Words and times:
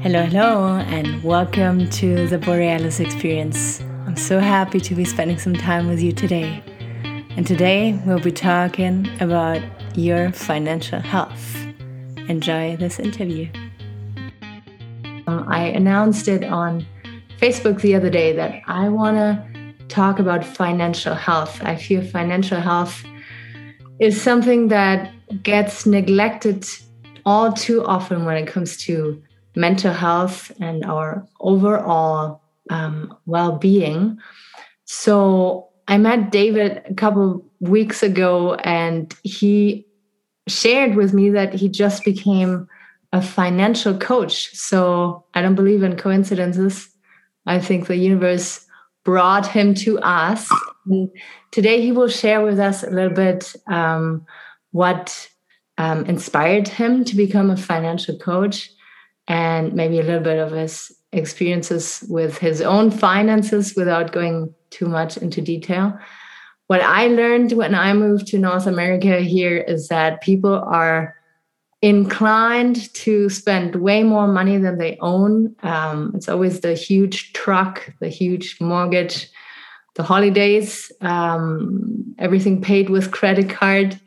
Hello, 0.00 0.24
hello, 0.24 0.76
and 0.76 1.24
welcome 1.24 1.90
to 1.90 2.28
the 2.28 2.38
Borealis 2.38 3.00
Experience. 3.00 3.80
I'm 4.06 4.16
so 4.16 4.38
happy 4.38 4.78
to 4.78 4.94
be 4.94 5.04
spending 5.04 5.40
some 5.40 5.54
time 5.54 5.88
with 5.88 6.00
you 6.00 6.12
today. 6.12 6.62
And 7.36 7.44
today 7.44 8.00
we'll 8.06 8.20
be 8.20 8.30
talking 8.30 9.08
about 9.20 9.60
your 9.96 10.30
financial 10.30 11.00
health. 11.00 11.56
Enjoy 12.28 12.76
this 12.76 13.00
interview. 13.00 13.50
Um, 15.26 15.44
I 15.48 15.64
announced 15.74 16.28
it 16.28 16.44
on 16.44 16.86
Facebook 17.38 17.80
the 17.80 17.96
other 17.96 18.08
day 18.08 18.32
that 18.36 18.62
I 18.68 18.88
want 18.88 19.16
to 19.16 19.74
talk 19.88 20.20
about 20.20 20.44
financial 20.44 21.16
health. 21.16 21.60
I 21.64 21.74
feel 21.74 22.02
financial 22.02 22.60
health 22.60 23.02
is 23.98 24.22
something 24.22 24.68
that 24.68 25.12
gets 25.42 25.86
neglected 25.86 26.68
all 27.26 27.52
too 27.52 27.84
often 27.84 28.24
when 28.24 28.36
it 28.36 28.46
comes 28.46 28.76
to 28.84 29.20
mental 29.58 29.92
health 29.92 30.52
and 30.60 30.84
our 30.84 31.26
overall 31.40 32.40
um, 32.70 33.14
well 33.26 33.58
being. 33.58 34.16
So 34.84 35.68
I 35.88 35.98
met 35.98 36.30
David 36.30 36.82
a 36.86 36.94
couple 36.94 37.44
weeks 37.60 38.02
ago, 38.02 38.54
and 38.54 39.12
he 39.24 39.84
shared 40.46 40.94
with 40.94 41.12
me 41.12 41.30
that 41.30 41.54
he 41.54 41.68
just 41.68 42.04
became 42.04 42.68
a 43.12 43.20
financial 43.20 43.98
coach. 43.98 44.54
So 44.54 45.24
I 45.34 45.42
don't 45.42 45.56
believe 45.56 45.82
in 45.82 45.96
coincidences. 45.96 46.88
I 47.46 47.58
think 47.58 47.86
the 47.86 47.96
universe 47.96 48.64
brought 49.04 49.46
him 49.46 49.74
to 49.74 49.98
us. 50.00 50.48
And 50.86 51.10
today 51.50 51.80
he 51.80 51.90
will 51.90 52.08
share 52.08 52.44
with 52.44 52.60
us 52.60 52.84
a 52.84 52.90
little 52.90 53.14
bit 53.14 53.54
um, 53.66 54.24
what 54.70 55.28
um, 55.78 56.04
inspired 56.04 56.68
him 56.68 57.04
to 57.04 57.16
become 57.16 57.50
a 57.50 57.56
financial 57.56 58.16
coach 58.18 58.70
and 59.28 59.74
maybe 59.74 60.00
a 60.00 60.02
little 60.02 60.22
bit 60.22 60.38
of 60.38 60.50
his 60.50 60.92
experiences 61.12 62.04
with 62.08 62.38
his 62.38 62.60
own 62.60 62.90
finances 62.90 63.74
without 63.76 64.12
going 64.12 64.54
too 64.70 64.86
much 64.86 65.16
into 65.16 65.40
detail. 65.40 65.98
What 66.66 66.82
I 66.82 67.06
learned 67.08 67.52
when 67.52 67.74
I 67.74 67.92
moved 67.94 68.26
to 68.28 68.38
North 68.38 68.66
America 68.66 69.20
here 69.20 69.56
is 69.56 69.88
that 69.88 70.20
people 70.20 70.54
are 70.54 71.14
inclined 71.80 72.92
to 72.92 73.28
spend 73.28 73.76
way 73.76 74.02
more 74.02 74.26
money 74.26 74.58
than 74.58 74.78
they 74.78 74.98
own. 75.00 75.54
Um, 75.62 76.12
it's 76.14 76.28
always 76.28 76.60
the 76.60 76.74
huge 76.74 77.32
truck, 77.32 77.90
the 78.00 78.08
huge 78.08 78.60
mortgage, 78.60 79.30
the 79.94 80.02
holidays, 80.02 80.90
um, 81.00 82.14
everything 82.18 82.60
paid 82.60 82.90
with 82.90 83.12
credit 83.12 83.48
card. 83.48 83.98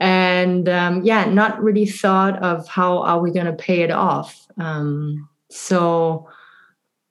And 0.00 0.68
um, 0.68 1.02
yeah, 1.04 1.26
not 1.26 1.62
really 1.62 1.86
thought 1.86 2.42
of 2.42 2.66
how 2.66 2.98
are 2.98 3.20
we 3.20 3.30
going 3.30 3.46
to 3.46 3.52
pay 3.52 3.82
it 3.82 3.90
off. 3.90 4.46
Um, 4.58 5.28
so 5.50 6.28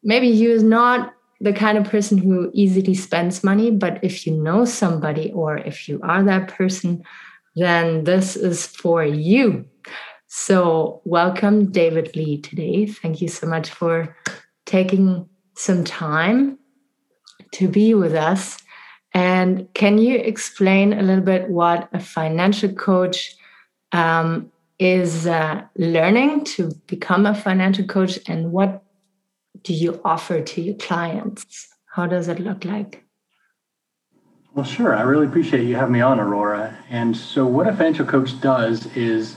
maybe 0.04 0.28
you're 0.28 0.64
not 0.64 1.14
the 1.40 1.54
kind 1.54 1.78
of 1.78 1.86
person 1.86 2.18
who 2.18 2.52
easily 2.54 2.96
spends 2.96 3.44
money, 3.44 3.72
but 3.72 4.04
if 4.04 4.26
you 4.28 4.34
know 4.34 4.66
somebody 4.66 5.32
or 5.32 5.58
if 5.58 5.88
you 5.88 6.00
are 6.04 6.24
that 6.24 6.50
person, 6.50 7.04
then 7.56 8.04
this 8.04 8.36
is 8.36 8.66
for 8.66 9.06
you. 9.06 9.66
So, 10.28 11.02
welcome, 11.06 11.72
David 11.72 12.16
Lee, 12.16 12.40
today. 12.40 12.86
Thank 12.86 13.22
you 13.22 13.28
so 13.28 13.48
much 13.48 13.72
for 13.72 14.16
taking 14.66 15.28
some 15.56 15.84
time 15.84 16.60
to 17.54 17.68
be 17.68 17.94
with 17.96 18.14
us. 18.14 18.60
And 19.14 19.74
can 19.74 19.98
you 19.98 20.18
explain 20.18 20.94
a 20.94 21.02
little 21.02 21.24
bit 21.24 21.50
what 21.50 21.90
a 21.94 22.00
financial 22.00 22.72
coach 22.72 23.36
um, 23.92 24.52
is 24.78 25.28
uh, 25.28 25.64
learning 25.76 26.46
to 26.46 26.72
become 26.88 27.26
a 27.26 27.34
financial 27.34 27.86
coach 27.86 28.20
and 28.28 28.52
what 28.52 28.84
do 29.64 29.74
you 29.74 30.00
offer 30.06 30.42
to 30.42 30.62
your 30.62 30.76
clients? 30.76 31.68
How 31.94 32.06
does 32.08 32.28
it 32.28 32.40
look 32.40 32.64
like? 32.64 33.04
Well, 34.54 34.66
sure. 34.66 34.96
I 34.96 35.02
really 35.02 35.28
appreciate 35.28 35.66
you 35.66 35.76
having 35.76 35.94
me 35.94 36.02
on, 36.02 36.20
Aurora. 36.20 36.78
And 36.90 37.16
so, 37.16 37.46
what 37.46 37.68
a 37.68 37.72
financial 37.72 38.06
coach 38.06 38.40
does 38.42 38.86
is 38.96 39.36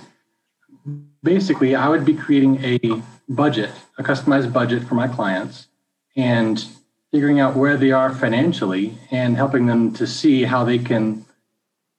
basically, 1.23 1.75
I 1.75 1.89
would 1.89 2.05
be 2.05 2.15
creating 2.15 2.63
a 2.65 3.03
budget, 3.29 3.71
a 3.99 4.03
customized 4.03 4.53
budget 4.53 4.85
for 4.85 4.95
my 4.95 5.09
clients, 5.09 5.69
and 6.17 6.65
figuring 7.13 7.39
out 7.39 7.55
where 7.55 7.77
they 7.77 7.93
are 7.93 8.13
financially 8.13 8.99
and 9.11 9.37
helping 9.37 9.67
them 9.67 9.93
to 9.93 10.07
see 10.07 10.45
how 10.45 10.65
they 10.65 10.79
can 10.79 11.25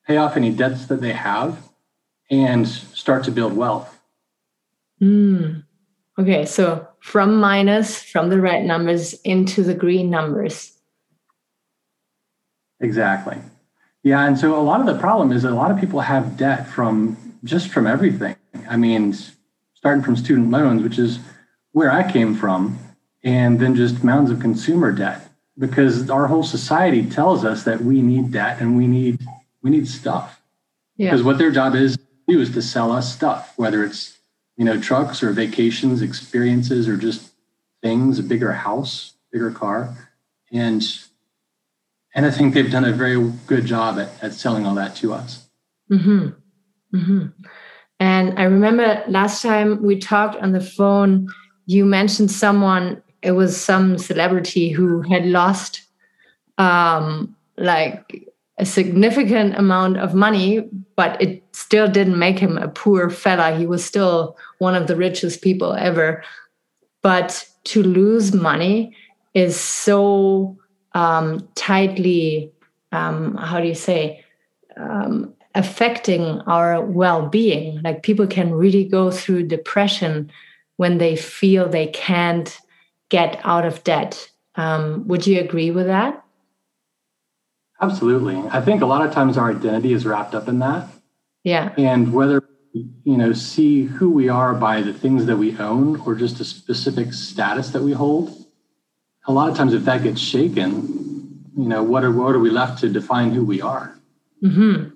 pay 0.07 0.17
off 0.17 0.35
any 0.35 0.49
debts 0.49 0.87
that 0.87 1.01
they 1.01 1.13
have 1.13 1.69
and 2.31 2.67
start 2.67 3.23
to 3.23 3.31
build 3.31 3.55
wealth. 3.55 3.99
Mm. 5.01 5.63
Okay, 6.17 6.45
so 6.45 6.87
from 6.99 7.39
minus, 7.39 8.01
from 8.01 8.29
the 8.29 8.39
red 8.39 8.65
numbers 8.65 9.13
into 9.21 9.63
the 9.63 9.73
green 9.73 10.09
numbers. 10.09 10.73
Exactly. 12.79 13.37
Yeah, 14.03 14.25
and 14.25 14.37
so 14.37 14.59
a 14.59 14.61
lot 14.61 14.79
of 14.79 14.85
the 14.87 14.99
problem 14.99 15.31
is 15.31 15.43
that 15.43 15.51
a 15.51 15.55
lot 15.55 15.71
of 15.71 15.79
people 15.79 16.01
have 16.01 16.37
debt 16.37 16.67
from 16.67 17.37
just 17.43 17.69
from 17.69 17.87
everything. 17.87 18.35
I 18.69 18.77
mean, 18.77 19.15
starting 19.73 20.03
from 20.03 20.15
student 20.15 20.49
loans, 20.49 20.83
which 20.83 20.97
is 20.99 21.19
where 21.71 21.91
I 21.91 22.09
came 22.11 22.35
from, 22.35 22.79
and 23.23 23.59
then 23.59 23.75
just 23.75 24.03
mounds 24.03 24.31
of 24.31 24.39
consumer 24.39 24.91
debt 24.91 25.29
because 25.57 26.09
our 26.09 26.27
whole 26.27 26.43
society 26.43 27.07
tells 27.07 27.45
us 27.45 27.63
that 27.63 27.81
we 27.81 28.01
need 28.01 28.31
debt 28.31 28.59
and 28.59 28.75
we 28.77 28.87
need 28.87 29.19
we 29.61 29.69
need 29.69 29.87
stuff. 29.87 30.41
Yeah. 30.97 31.11
Because 31.11 31.23
what 31.23 31.37
their 31.37 31.51
job 31.51 31.75
is 31.75 31.95
to 31.97 32.03
do 32.27 32.41
is 32.41 32.51
to 32.53 32.61
sell 32.61 32.91
us 32.91 33.13
stuff, 33.13 33.53
whether 33.55 33.83
it's 33.83 34.17
you 34.57 34.65
know 34.65 34.79
trucks 34.79 35.23
or 35.23 35.31
vacations, 35.31 36.01
experiences, 36.01 36.87
or 36.87 36.97
just 36.97 37.31
things, 37.81 38.19
a 38.19 38.23
bigger 38.23 38.53
house, 38.53 39.13
bigger 39.31 39.51
car, 39.51 40.11
and 40.51 40.83
and 42.15 42.25
I 42.25 42.31
think 42.31 42.53
they've 42.53 42.71
done 42.71 42.85
a 42.85 42.91
very 42.91 43.31
good 43.47 43.65
job 43.65 43.99
at, 43.99 44.11
at 44.23 44.33
selling 44.33 44.65
all 44.65 44.75
that 44.75 44.95
to 44.97 45.13
us. 45.13 45.47
Mm-hmm. 45.91 46.29
Mm-hmm. 46.95 47.27
And 47.99 48.39
I 48.39 48.43
remember 48.43 49.03
last 49.07 49.41
time 49.41 49.81
we 49.81 49.97
talked 49.97 50.35
on 50.41 50.51
the 50.51 50.61
phone, 50.61 51.27
you 51.65 51.85
mentioned 51.85 52.31
someone, 52.31 53.01
it 53.23 53.31
was 53.31 53.59
some 53.59 53.97
celebrity 53.97 54.69
who 54.69 55.01
had 55.01 55.25
lost 55.25 55.81
um, 56.57 57.35
like 57.57 58.29
a 58.57 58.65
significant 58.65 59.55
amount 59.55 59.97
of 59.97 60.13
money, 60.13 60.69
but 60.95 61.19
it 61.21 61.43
still 61.53 61.87
didn't 61.87 62.19
make 62.19 62.37
him 62.37 62.57
a 62.57 62.67
poor 62.67 63.09
fella. 63.09 63.57
He 63.57 63.65
was 63.65 63.83
still 63.83 64.37
one 64.59 64.75
of 64.75 64.87
the 64.87 64.95
richest 64.95 65.41
people 65.41 65.73
ever. 65.73 66.23
But 67.01 67.47
to 67.65 67.81
lose 67.81 68.33
money 68.33 68.95
is 69.33 69.59
so 69.59 70.57
um, 70.93 71.47
tightly, 71.55 72.51
um, 72.91 73.35
how 73.37 73.59
do 73.59 73.67
you 73.67 73.75
say, 73.75 74.23
um, 74.77 75.33
affecting 75.55 76.41
our 76.41 76.81
well 76.81 77.27
being. 77.27 77.81
Like 77.81 78.03
people 78.03 78.27
can 78.27 78.53
really 78.53 78.83
go 78.83 79.11
through 79.11 79.47
depression 79.47 80.31
when 80.77 80.97
they 80.97 81.15
feel 81.15 81.69
they 81.69 81.87
can't 81.87 82.59
get 83.13 83.39
out 83.43 83.63
of 83.63 83.83
debt. 83.83 84.27
Um, 84.55 85.07
would 85.07 85.27
you 85.27 85.39
agree 85.39 85.69
with 85.69 85.85
that? 85.85 86.25
Absolutely. 87.79 88.37
I 88.49 88.59
think 88.59 88.81
a 88.81 88.87
lot 88.87 89.05
of 89.05 89.13
times 89.13 89.37
our 89.37 89.51
identity 89.51 89.93
is 89.93 90.03
wrapped 90.03 90.33
up 90.33 90.47
in 90.47 90.57
that. 90.59 90.89
Yeah. 91.43 91.73
And 91.77 92.11
whether 92.11 92.41
you 92.73 93.17
know 93.17 93.33
see 93.33 93.83
who 93.83 94.09
we 94.09 94.29
are 94.29 94.55
by 94.55 94.81
the 94.81 94.93
things 94.93 95.27
that 95.27 95.37
we 95.37 95.55
own 95.59 95.99
or 96.01 96.15
just 96.15 96.39
a 96.39 96.45
specific 96.45 97.13
status 97.13 97.69
that 97.69 97.83
we 97.83 97.91
hold 97.91 98.35
a 99.27 99.31
lot 99.31 99.47
of 99.47 99.55
times 99.55 99.75
if 99.75 99.85
that 99.85 100.01
gets 100.01 100.19
shaken 100.19 100.71
you 101.55 101.67
know 101.71 101.83
what 101.83 102.03
are 102.03 102.11
what 102.11 102.33
are 102.33 102.39
we 102.39 102.49
left 102.49 102.79
to 102.79 102.89
define 102.89 103.29
who 103.31 103.45
we 103.45 103.61
are 103.61 103.95
mm-hmm. 104.43 104.89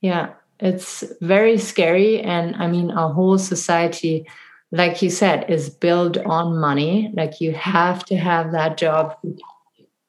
yeah 0.00 0.30
it's 0.58 1.04
very 1.20 1.56
scary 1.58 2.20
and 2.20 2.56
i 2.56 2.66
mean 2.66 2.90
our 2.90 3.12
whole 3.12 3.38
society 3.38 4.26
like 4.72 5.00
you 5.02 5.10
said 5.10 5.48
is 5.48 5.70
built 5.70 6.16
on 6.18 6.58
money 6.58 7.12
like 7.14 7.40
you 7.40 7.52
have 7.52 8.04
to 8.04 8.16
have 8.16 8.52
that 8.52 8.76
job 8.76 9.16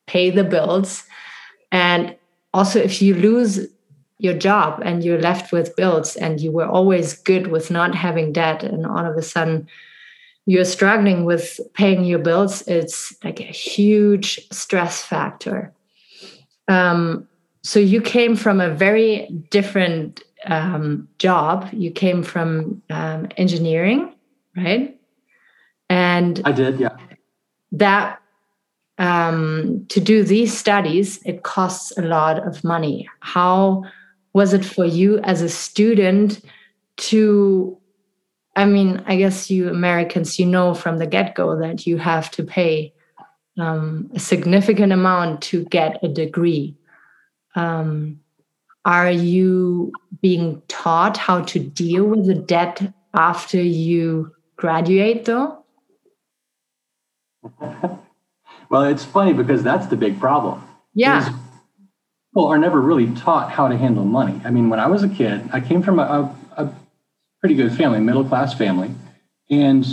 pay 0.07 0.29
the 0.29 0.43
bills 0.43 1.03
and 1.71 2.15
also 2.53 2.79
if 2.79 3.01
you 3.01 3.13
lose 3.13 3.67
your 4.19 4.33
job 4.33 4.81
and 4.85 5.03
you're 5.03 5.19
left 5.19 5.51
with 5.51 5.75
bills 5.75 6.15
and 6.15 6.39
you 6.39 6.51
were 6.51 6.67
always 6.67 7.13
good 7.13 7.47
with 7.47 7.69
not 7.69 7.93
having 7.93 8.31
debt 8.31 8.63
and 8.63 8.85
all 8.85 9.05
of 9.05 9.17
a 9.17 9.21
sudden 9.21 9.67
you're 10.45 10.65
struggling 10.65 11.25
with 11.25 11.59
paying 11.73 12.03
your 12.03 12.19
bills, 12.19 12.63
it's 12.67 13.15
like 13.23 13.39
a 13.39 13.43
huge 13.43 14.39
stress 14.51 15.01
factor. 15.01 15.73
Um, 16.67 17.27
so 17.63 17.79
you 17.79 18.01
came 18.01 18.35
from 18.35 18.59
a 18.59 18.69
very 18.69 19.27
different 19.49 20.21
um, 20.45 21.07
job. 21.17 21.69
You 21.71 21.91
came 21.91 22.23
from 22.23 22.81
um, 22.89 23.29
engineering, 23.37 24.12
right? 24.55 24.99
And 25.89 26.41
I 26.45 26.51
did, 26.51 26.79
yeah. 26.79 26.97
That 27.71 28.19
um, 28.97 29.85
to 29.89 29.99
do 29.99 30.23
these 30.23 30.57
studies, 30.57 31.21
it 31.25 31.43
costs 31.43 31.91
a 31.97 32.01
lot 32.01 32.45
of 32.47 32.63
money. 32.63 33.09
How 33.19 33.83
was 34.33 34.53
it 34.53 34.65
for 34.65 34.85
you 34.85 35.19
as 35.19 35.41
a 35.41 35.49
student 35.49 36.41
to 36.97 37.77
I 38.55 38.65
mean, 38.65 39.03
I 39.07 39.15
guess 39.15 39.49
you 39.49 39.67
Americans, 39.67 40.37
you 40.37 40.45
know 40.45 40.75
from 40.75 40.99
the 40.99 41.07
get 41.07 41.33
go 41.33 41.57
that 41.57 41.87
you 41.87 41.97
have 41.97 42.29
to 42.31 42.43
pay 42.43 42.93
um, 43.59 44.11
a 44.13 44.19
significant 44.19 44.93
amount 44.93 45.41
to 45.43 45.65
get 45.65 46.03
a 46.03 46.07
degree. 46.07 46.75
Um, 47.55 48.19
are 48.85 49.09
you 49.09 49.91
being 50.21 50.61
taught 50.67 51.17
how 51.17 51.41
to 51.41 51.59
deal 51.59 52.05
with 52.05 52.27
the 52.27 52.35
debt 52.35 52.93
after 53.13 53.61
you 53.61 54.31
graduate, 54.63 55.25
though? 55.25 55.61
well, 58.69 58.83
it's 58.83 59.03
funny 59.03 59.33
because 59.33 59.61
that's 59.61 59.87
the 59.87 59.97
big 59.97 60.17
problem. 60.21 60.63
Yeah. 60.93 61.37
People 62.31 62.47
are 62.47 62.57
never 62.57 62.79
really 62.79 63.13
taught 63.13 63.51
how 63.51 63.67
to 63.67 63.75
handle 63.75 64.05
money. 64.05 64.39
I 64.45 64.51
mean, 64.51 64.69
when 64.69 64.79
I 64.79 64.87
was 64.87 65.03
a 65.03 65.09
kid, 65.09 65.49
I 65.51 65.59
came 65.59 65.83
from 65.83 65.99
a, 65.99 66.03
a, 66.03 66.63
a 66.63 66.73
pretty 67.41 67.55
good 67.55 67.73
family, 67.73 67.99
middle 67.99 68.23
class 68.23 68.53
family, 68.53 68.91
and 69.49 69.85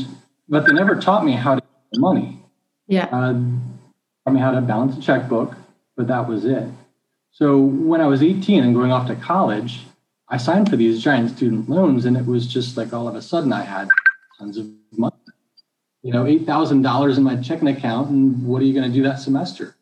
but 0.48 0.64
they 0.66 0.72
never 0.72 0.94
taught 0.94 1.24
me 1.24 1.32
how 1.32 1.56
to 1.56 1.62
handle 1.92 2.12
money. 2.12 2.38
Yeah. 2.86 3.06
Uh, 3.06 3.32
taught 4.24 4.34
me 4.34 4.38
how 4.38 4.52
to 4.52 4.60
balance 4.60 4.96
a 4.96 5.00
checkbook, 5.00 5.56
but 5.96 6.06
that 6.06 6.28
was 6.28 6.44
it. 6.44 6.68
So 7.32 7.58
when 7.58 8.00
I 8.00 8.06
was 8.06 8.22
18 8.22 8.62
and 8.62 8.72
going 8.72 8.92
off 8.92 9.08
to 9.08 9.16
college, 9.16 9.80
I 10.28 10.36
signed 10.36 10.70
for 10.70 10.76
these 10.76 11.02
giant 11.02 11.36
student 11.36 11.68
loans, 11.68 12.04
and 12.04 12.16
it 12.16 12.26
was 12.26 12.46
just 12.46 12.76
like 12.76 12.92
all 12.92 13.08
of 13.08 13.16
a 13.16 13.22
sudden 13.22 13.52
I 13.52 13.62
had 13.62 13.88
tons 14.40 14.56
of 14.56 14.66
money. 14.96 15.14
You 16.02 16.12
know, 16.12 16.26
eight 16.26 16.46
thousand 16.46 16.82
dollars 16.82 17.18
in 17.18 17.24
my 17.24 17.36
checking 17.36 17.68
account, 17.68 18.10
and 18.10 18.44
what 18.46 18.62
are 18.62 18.64
you 18.64 18.74
going 18.74 18.90
to 18.90 18.94
do 18.94 19.02
that 19.04 19.20
semester? 19.20 19.76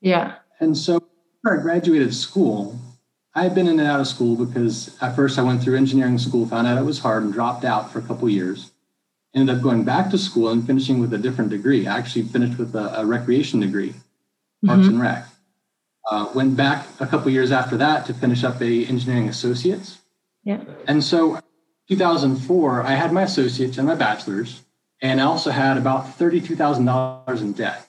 Yeah. 0.00 0.36
And 0.60 0.76
so 0.76 0.96
after 1.44 1.58
I 1.58 1.62
graduated 1.62 2.14
school. 2.14 2.78
I 3.36 3.42
had 3.42 3.54
been 3.54 3.66
in 3.66 3.80
and 3.80 3.88
out 3.88 3.98
of 3.98 4.06
school 4.06 4.36
because 4.36 4.96
at 5.02 5.16
first 5.16 5.40
I 5.40 5.42
went 5.42 5.60
through 5.60 5.76
engineering 5.76 6.18
school, 6.18 6.46
found 6.46 6.68
out 6.68 6.78
it 6.78 6.84
was 6.84 7.00
hard, 7.00 7.24
and 7.24 7.32
dropped 7.32 7.64
out 7.64 7.92
for 7.92 7.98
a 7.98 8.02
couple 8.02 8.28
years. 8.28 8.70
Ended 9.34 9.56
up 9.56 9.62
going 9.62 9.82
back 9.82 10.08
to 10.10 10.18
school 10.18 10.50
and 10.50 10.64
finishing 10.64 11.00
with 11.00 11.12
a 11.12 11.18
different 11.18 11.50
degree. 11.50 11.88
I 11.88 11.98
actually 11.98 12.22
finished 12.26 12.56
with 12.58 12.76
a, 12.76 13.00
a 13.00 13.04
recreation 13.04 13.58
degree, 13.58 13.94
Parks 14.64 14.82
mm-hmm. 14.82 14.90
and 14.90 15.00
Rec. 15.00 15.26
Uh, 16.08 16.30
went 16.32 16.56
back 16.56 16.86
a 17.00 17.06
couple 17.06 17.28
years 17.32 17.50
after 17.50 17.76
that 17.78 18.06
to 18.06 18.14
finish 18.14 18.44
up 18.44 18.62
a 18.62 18.84
engineering 18.84 19.28
associates. 19.28 19.98
Yeah. 20.44 20.62
And 20.86 21.02
so 21.02 21.40
2004, 21.88 22.82
I 22.82 22.92
had 22.92 23.12
my 23.12 23.22
associates 23.22 23.78
and 23.78 23.86
my 23.86 23.94
bachelor's, 23.94 24.62
and 25.02 25.20
I 25.20 25.24
also 25.24 25.50
had 25.50 25.76
about 25.76 26.18
$32,000 26.18 27.40
in 27.40 27.52
debt. 27.52 27.88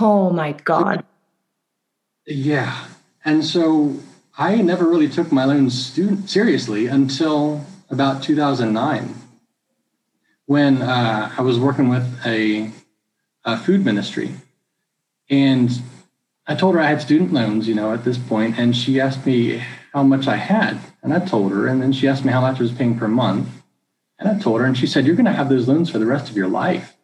Oh 0.00 0.30
my 0.30 0.52
God. 0.52 1.04
Yeah. 2.26 2.86
And 3.24 3.44
so 3.44 3.96
I 4.38 4.56
never 4.56 4.88
really 4.88 5.08
took 5.08 5.30
my 5.30 5.44
loans 5.44 5.86
student 5.86 6.30
seriously 6.30 6.86
until 6.86 7.64
about 7.90 8.22
2009 8.22 9.14
when 10.46 10.82
uh, 10.82 11.32
I 11.36 11.42
was 11.42 11.58
working 11.58 11.88
with 11.88 12.20
a, 12.26 12.70
a 13.44 13.56
food 13.56 13.84
ministry. 13.84 14.32
And 15.30 15.70
I 16.46 16.54
told 16.54 16.74
her 16.74 16.80
I 16.80 16.88
had 16.88 17.00
student 17.00 17.32
loans, 17.32 17.66
you 17.66 17.74
know, 17.74 17.92
at 17.92 18.04
this 18.04 18.18
point, 18.18 18.58
and 18.58 18.76
she 18.76 19.00
asked 19.00 19.24
me 19.24 19.62
how 19.94 20.02
much 20.02 20.26
I 20.26 20.36
had, 20.36 20.78
and 21.02 21.14
I 21.14 21.20
told 21.20 21.52
her, 21.52 21.68
and 21.68 21.80
then 21.80 21.92
she 21.92 22.08
asked 22.08 22.24
me 22.24 22.32
how 22.32 22.40
much 22.40 22.58
I 22.58 22.62
was 22.62 22.72
paying 22.72 22.98
per 22.98 23.06
month, 23.06 23.48
and 24.18 24.28
I 24.28 24.38
told 24.38 24.60
her, 24.60 24.66
and 24.66 24.76
she 24.76 24.88
said, 24.88 25.06
"You're 25.06 25.14
going 25.14 25.24
to 25.24 25.32
have 25.32 25.48
those 25.48 25.68
loans 25.68 25.88
for 25.88 26.00
the 26.00 26.06
rest 26.06 26.28
of 26.28 26.36
your 26.36 26.48
life." 26.48 26.96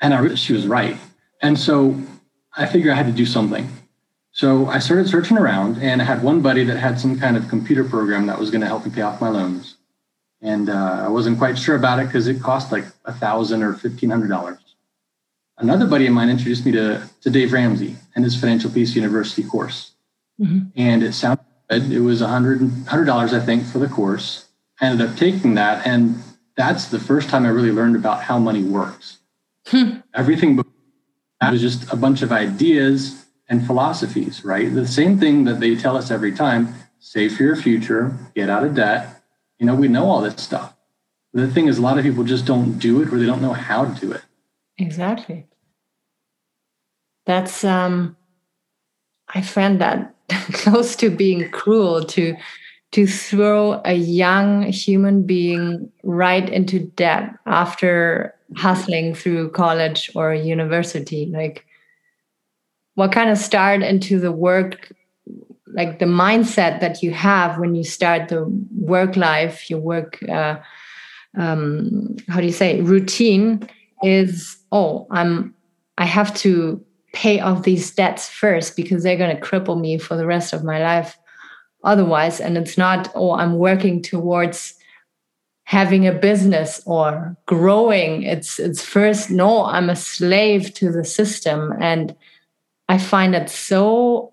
And 0.00 0.12
I, 0.12 0.34
she 0.34 0.52
was 0.52 0.66
right, 0.66 0.98
and 1.40 1.58
so 1.58 1.98
I 2.54 2.66
figured 2.66 2.92
I 2.92 2.96
had 2.96 3.06
to 3.06 3.12
do 3.12 3.24
something. 3.24 3.68
So 4.32 4.66
I 4.66 4.78
started 4.78 5.08
searching 5.08 5.38
around, 5.38 5.78
and 5.82 6.02
I 6.02 6.04
had 6.04 6.22
one 6.22 6.42
buddy 6.42 6.62
that 6.64 6.76
had 6.76 7.00
some 7.00 7.18
kind 7.18 7.36
of 7.36 7.48
computer 7.48 7.84
program 7.84 8.26
that 8.26 8.38
was 8.38 8.50
going 8.50 8.60
to 8.60 8.66
help 8.66 8.84
me 8.84 8.92
pay 8.92 9.00
off 9.00 9.20
my 9.20 9.30
loans, 9.30 9.76
and 10.42 10.68
uh, 10.68 11.04
I 11.06 11.08
wasn't 11.08 11.38
quite 11.38 11.58
sure 11.58 11.74
about 11.74 12.00
it 12.00 12.06
because 12.06 12.28
it 12.28 12.42
cost 12.42 12.70
like 12.70 12.84
a 13.06 13.12
thousand 13.12 13.62
or 13.62 13.72
fifteen 13.72 14.10
hundred 14.10 14.28
dollars 14.28 14.68
another 15.58 15.86
buddy 15.86 16.06
of 16.06 16.12
mine 16.12 16.30
introduced 16.30 16.64
me 16.64 16.72
to, 16.72 17.02
to 17.20 17.30
Dave 17.30 17.52
Ramsey 17.52 17.96
and 18.14 18.24
his 18.24 18.38
Financial 18.38 18.70
Peace 18.70 18.94
University 18.94 19.42
course. 19.42 19.92
Mm-hmm. 20.40 20.68
And 20.76 21.02
it 21.02 21.12
sounded 21.12 21.44
good. 21.68 21.90
It 21.90 22.00
was 22.00 22.20
$100, 22.20 22.84
$100, 22.84 23.32
I 23.32 23.44
think, 23.44 23.64
for 23.64 23.78
the 23.78 23.88
course. 23.88 24.46
I 24.80 24.86
ended 24.86 25.08
up 25.08 25.16
taking 25.16 25.54
that. 25.54 25.86
And 25.86 26.22
that's 26.56 26.86
the 26.86 26.98
first 26.98 27.28
time 27.28 27.44
I 27.44 27.48
really 27.48 27.72
learned 27.72 27.96
about 27.96 28.22
how 28.22 28.38
money 28.38 28.62
works. 28.62 29.18
Hmm. 29.66 29.98
Everything 30.14 30.56
that 31.40 31.52
was 31.52 31.60
just 31.60 31.92
a 31.92 31.96
bunch 31.96 32.22
of 32.22 32.32
ideas 32.32 33.26
and 33.48 33.66
philosophies, 33.66 34.44
right? 34.44 34.72
The 34.72 34.86
same 34.86 35.18
thing 35.18 35.44
that 35.44 35.60
they 35.60 35.76
tell 35.76 35.96
us 35.96 36.10
every 36.10 36.32
time 36.32 36.74
save 37.00 37.36
for 37.36 37.42
your 37.42 37.56
future, 37.56 38.16
get 38.34 38.50
out 38.50 38.64
of 38.64 38.74
debt. 38.74 39.22
You 39.58 39.66
know, 39.66 39.74
we 39.74 39.88
know 39.88 40.06
all 40.06 40.20
this 40.20 40.42
stuff. 40.42 40.74
The 41.32 41.48
thing 41.48 41.68
is, 41.68 41.78
a 41.78 41.82
lot 41.82 41.98
of 41.98 42.04
people 42.04 42.24
just 42.24 42.44
don't 42.44 42.78
do 42.78 43.02
it 43.02 43.12
or 43.12 43.18
they 43.18 43.26
don't 43.26 43.42
know 43.42 43.52
how 43.52 43.84
to 43.84 44.00
do 44.00 44.12
it. 44.12 44.22
Exactly. 44.76 45.46
That's 47.26 47.64
um 47.64 48.16
I 49.28 49.42
find 49.42 49.80
that 49.80 50.14
close 50.52 50.96
to 50.96 51.10
being 51.10 51.50
cruel 51.50 52.04
to 52.04 52.36
to 52.90 53.06
throw 53.06 53.82
a 53.84 53.94
young 53.94 54.62
human 54.62 55.22
being 55.22 55.92
right 56.04 56.48
into 56.48 56.80
debt 56.80 57.34
after 57.44 58.34
hustling 58.56 59.14
through 59.14 59.50
college 59.50 60.10
or 60.14 60.32
university. 60.32 61.26
Like 61.26 61.66
what 62.94 63.12
kind 63.12 63.30
of 63.30 63.38
start 63.38 63.82
into 63.82 64.18
the 64.18 64.32
work 64.32 64.92
like 65.68 65.98
the 65.98 66.06
mindset 66.06 66.80
that 66.80 67.02
you 67.02 67.12
have 67.12 67.58
when 67.58 67.74
you 67.74 67.84
start 67.84 68.28
the 68.28 68.44
work 68.76 69.16
life 69.16 69.68
your 69.70 69.78
work 69.78 70.18
uh, 70.28 70.56
um, 71.36 72.16
how 72.28 72.40
do 72.40 72.46
you 72.46 72.52
say 72.52 72.80
routine 72.80 73.60
is 74.02 74.56
oh 74.72 75.06
i'm 75.10 75.54
i 75.98 76.04
have 76.04 76.34
to 76.34 76.84
pay 77.12 77.40
off 77.40 77.62
these 77.62 77.90
debts 77.90 78.28
first 78.28 78.76
because 78.76 79.02
they're 79.02 79.16
going 79.16 79.34
to 79.34 79.42
cripple 79.42 79.80
me 79.80 79.98
for 79.98 80.16
the 80.16 80.26
rest 80.26 80.52
of 80.52 80.64
my 80.64 80.82
life 80.82 81.18
otherwise. 81.84 82.40
And 82.40 82.56
it's 82.56 82.76
not 82.76 83.10
oh 83.14 83.32
i'm 83.32 83.58
working 83.58 84.02
towards 84.02 84.74
having 85.64 86.06
a 86.06 86.12
business 86.12 86.82
or 86.86 87.36
growing. 87.46 88.22
It's 88.22 88.58
it's 88.58 88.84
first 88.84 89.30
no 89.30 89.64
i'm 89.64 89.90
a 89.90 89.96
slave 89.96 90.74
to 90.74 90.90
the 90.90 91.04
system. 91.04 91.72
And 91.80 92.14
i 92.88 92.98
find 92.98 93.34
it 93.34 93.48
so 93.48 94.32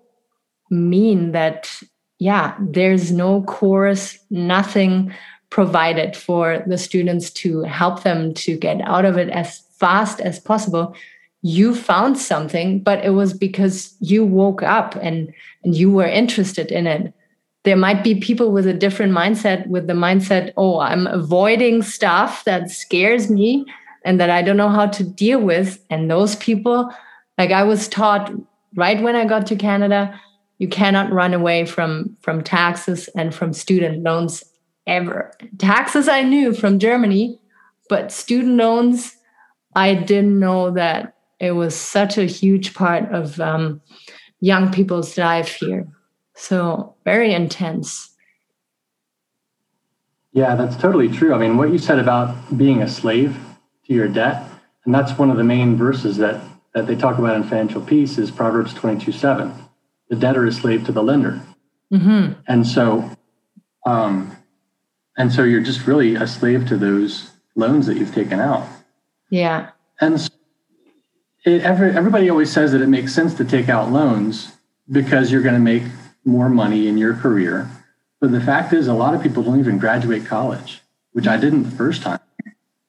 mean 0.70 1.32
that 1.32 1.80
yeah 2.18 2.56
there's 2.58 3.12
no 3.12 3.42
course 3.42 4.18
nothing 4.30 5.12
provided 5.50 6.16
for 6.16 6.64
the 6.66 6.76
students 6.76 7.30
to 7.30 7.62
help 7.62 8.02
them 8.02 8.34
to 8.34 8.56
get 8.56 8.80
out 8.80 9.04
of 9.04 9.16
it 9.16 9.30
as 9.30 9.60
fast 9.78 10.20
as 10.20 10.40
possible 10.40 10.94
you 11.42 11.74
found 11.74 12.18
something 12.18 12.80
but 12.80 13.04
it 13.04 13.10
was 13.10 13.32
because 13.32 13.94
you 14.00 14.24
woke 14.24 14.62
up 14.62 14.96
and 14.96 15.32
and 15.64 15.74
you 15.74 15.90
were 15.90 16.06
interested 16.06 16.70
in 16.72 16.86
it. 16.86 17.12
There 17.64 17.76
might 17.76 18.04
be 18.04 18.20
people 18.20 18.52
with 18.52 18.66
a 18.66 18.72
different 18.72 19.12
mindset 19.12 19.66
with 19.66 19.86
the 19.86 19.92
mindset 19.92 20.52
oh 20.56 20.80
i'm 20.80 21.06
avoiding 21.06 21.82
stuff 21.82 22.44
that 22.44 22.70
scares 22.70 23.30
me 23.30 23.64
and 24.04 24.20
that 24.20 24.30
i 24.30 24.42
don't 24.42 24.56
know 24.56 24.68
how 24.68 24.86
to 24.86 25.04
deal 25.04 25.40
with. 25.40 25.84
And 25.90 26.10
those 26.10 26.36
people 26.36 26.90
like 27.38 27.50
i 27.50 27.62
was 27.62 27.88
taught 27.88 28.32
right 28.74 29.02
when 29.02 29.16
i 29.16 29.24
got 29.24 29.46
to 29.46 29.56
canada 29.56 30.18
you 30.58 30.68
cannot 30.68 31.12
run 31.12 31.34
away 31.34 31.66
from 31.66 32.16
from 32.22 32.42
taxes 32.42 33.08
and 33.14 33.34
from 33.34 33.52
student 33.52 34.02
loans 34.02 34.42
ever. 34.86 35.32
Taxes 35.58 36.08
i 36.08 36.22
knew 36.22 36.54
from 36.54 36.78
germany 36.78 37.38
but 37.88 38.10
student 38.10 38.56
loans 38.56 39.16
i 39.74 39.94
didn't 39.94 40.38
know 40.38 40.70
that 40.70 41.15
it 41.38 41.52
was 41.52 41.74
such 41.76 42.18
a 42.18 42.24
huge 42.24 42.74
part 42.74 43.12
of 43.12 43.40
um, 43.40 43.80
young 44.40 44.72
people's 44.72 45.16
life 45.18 45.56
here. 45.56 45.86
So 46.34 46.94
very 47.04 47.32
intense. 47.32 48.14
Yeah, 50.32 50.54
that's 50.54 50.76
totally 50.76 51.08
true. 51.08 51.34
I 51.34 51.38
mean, 51.38 51.56
what 51.56 51.70
you 51.70 51.78
said 51.78 51.98
about 51.98 52.58
being 52.58 52.82
a 52.82 52.88
slave 52.88 53.38
to 53.86 53.94
your 53.94 54.08
debt, 54.08 54.48
and 54.84 54.94
that's 54.94 55.18
one 55.18 55.30
of 55.30 55.36
the 55.38 55.44
main 55.44 55.76
verses 55.76 56.18
that 56.18 56.42
that 56.74 56.86
they 56.86 56.94
talk 56.94 57.18
about 57.18 57.34
in 57.34 57.42
financial 57.42 57.80
peace 57.80 58.18
is 58.18 58.30
Proverbs 58.30 58.74
22 58.74 59.10
7. 59.10 59.52
The 60.10 60.16
debtor 60.16 60.46
is 60.46 60.56
slave 60.56 60.84
to 60.84 60.92
the 60.92 61.02
lender. 61.02 61.40
Mm-hmm. 61.90 62.38
And 62.46 62.66
so, 62.66 63.10
um, 63.86 64.36
and 65.16 65.32
so 65.32 65.42
you're 65.42 65.62
just 65.62 65.86
really 65.86 66.16
a 66.16 66.26
slave 66.26 66.68
to 66.68 66.76
those 66.76 67.30
loans 67.54 67.86
that 67.86 67.96
you've 67.96 68.14
taken 68.14 68.40
out. 68.40 68.68
Yeah. 69.30 69.70
And 70.02 70.20
so 70.20 70.28
it, 71.46 71.62
every, 71.62 71.92
everybody 71.92 72.28
always 72.28 72.52
says 72.52 72.72
that 72.72 72.82
it 72.82 72.88
makes 72.88 73.14
sense 73.14 73.34
to 73.34 73.44
take 73.44 73.68
out 73.68 73.90
loans 73.90 74.52
because 74.90 75.30
you're 75.30 75.42
going 75.42 75.54
to 75.54 75.60
make 75.60 75.84
more 76.24 76.48
money 76.48 76.88
in 76.88 76.98
your 76.98 77.14
career. 77.14 77.70
But 78.20 78.32
the 78.32 78.40
fact 78.40 78.72
is, 78.72 78.88
a 78.88 78.94
lot 78.94 79.14
of 79.14 79.22
people 79.22 79.42
don't 79.44 79.60
even 79.60 79.78
graduate 79.78 80.26
college, 80.26 80.80
which 81.12 81.28
I 81.28 81.36
didn't 81.36 81.62
the 81.62 81.76
first 81.76 82.02
time. 82.02 82.18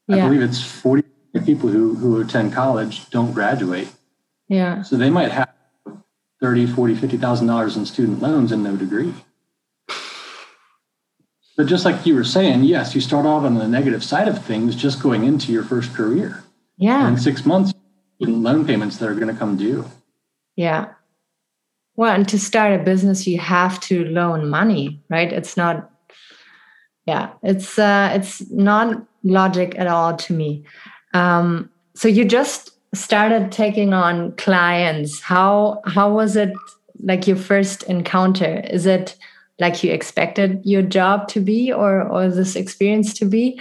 Yeah. 0.07 0.17
I 0.17 0.27
believe 0.27 0.41
it's 0.41 0.61
40 0.63 1.03
people 1.45 1.69
who, 1.69 1.95
who 1.95 2.19
attend 2.19 2.53
college 2.53 3.09
don't 3.11 3.31
graduate. 3.31 3.89
Yeah. 4.47 4.81
So 4.81 4.97
they 4.97 5.11
might 5.11 5.31
have 5.31 5.49
30, 6.41 6.65
40, 6.67 6.95
$50,000 6.95 7.77
in 7.77 7.85
student 7.85 8.21
loans 8.21 8.51
and 8.51 8.63
no 8.63 8.75
degree. 8.75 9.13
But 11.55 11.65
just 11.65 11.85
like 11.85 12.05
you 12.05 12.15
were 12.15 12.23
saying, 12.23 12.63
yes, 12.63 12.95
you 12.95 13.01
start 13.01 13.25
off 13.25 13.43
on 13.43 13.55
the 13.55 13.67
negative 13.67 14.03
side 14.03 14.27
of 14.27 14.43
things 14.43 14.75
just 14.75 15.01
going 15.01 15.25
into 15.25 15.51
your 15.51 15.63
first 15.63 15.93
career. 15.93 16.43
Yeah. 16.77 17.07
And 17.07 17.17
in 17.17 17.21
six 17.21 17.45
months, 17.45 17.73
loan 18.19 18.65
payments 18.65 18.97
that 18.97 19.09
are 19.09 19.15
going 19.15 19.33
to 19.33 19.39
come 19.39 19.57
due. 19.57 19.85
Yeah. 20.55 20.93
Well, 21.95 22.13
and 22.13 22.27
to 22.29 22.39
start 22.39 22.79
a 22.79 22.83
business, 22.83 23.25
you 23.27 23.39
have 23.39 23.79
to 23.81 24.05
loan 24.05 24.49
money, 24.49 25.01
right? 25.09 25.31
It's 25.31 25.57
not, 25.57 25.91
yeah, 27.05 27.31
it's 27.41 27.79
uh, 27.79 28.11
it's 28.13 28.49
not 28.51 29.03
logic 29.23 29.75
at 29.77 29.87
all 29.87 30.15
to 30.17 30.33
me. 30.33 30.63
Um, 31.13 31.69
so 31.95 32.07
you 32.07 32.25
just 32.25 32.71
started 32.93 33.51
taking 33.51 33.93
on 33.93 34.35
clients. 34.35 35.19
How 35.21 35.81
how 35.85 36.11
was 36.11 36.35
it 36.35 36.53
like 37.01 37.27
your 37.27 37.37
first 37.37 37.83
encounter? 37.83 38.61
Is 38.69 38.85
it 38.85 39.15
like 39.59 39.83
you 39.83 39.91
expected 39.91 40.61
your 40.63 40.83
job 40.83 41.27
to 41.29 41.39
be, 41.39 41.73
or 41.73 42.03
or 42.03 42.29
this 42.29 42.55
experience 42.55 43.13
to 43.15 43.25
be, 43.25 43.59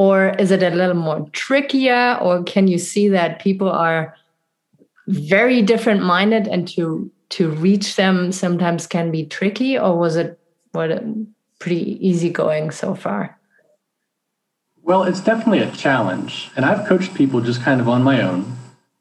or 0.00 0.30
is 0.38 0.50
it 0.50 0.62
a 0.62 0.70
little 0.70 0.94
more 0.96 1.28
trickier? 1.32 2.16
Or 2.22 2.42
can 2.42 2.68
you 2.68 2.78
see 2.78 3.08
that 3.10 3.38
people 3.38 3.68
are 3.68 4.16
very 5.08 5.60
different 5.60 6.02
minded 6.02 6.48
and 6.48 6.66
to 6.68 7.12
to 7.36 7.50
reach 7.50 7.96
them 7.96 8.32
sometimes 8.32 8.86
can 8.86 9.10
be 9.10 9.26
tricky? 9.26 9.78
Or 9.78 9.98
was 9.98 10.16
it 10.16 10.40
what 10.72 10.90
pretty 11.58 11.98
easygoing 12.08 12.70
so 12.70 12.94
far? 12.94 13.38
Well 14.82 15.02
it's 15.02 15.20
definitely 15.20 15.58
a 15.58 15.70
challenge. 15.70 16.50
And 16.56 16.64
i've 16.64 16.88
coached 16.88 17.12
people 17.12 17.42
just 17.42 17.60
kind 17.60 17.78
of 17.78 17.86
on 17.86 18.02
my 18.02 18.22
own. 18.22 18.56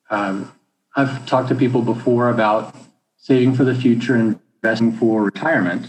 Um, 0.10 0.52
i've 0.98 1.26
talked 1.26 1.48
to 1.48 1.56
people 1.56 1.82
before 1.82 2.28
about 2.28 2.76
saving 3.16 3.56
for 3.56 3.64
the 3.64 3.74
future 3.74 4.16
and 4.16 4.38
investing 4.62 4.92
for 4.92 5.24
retirement. 5.24 5.88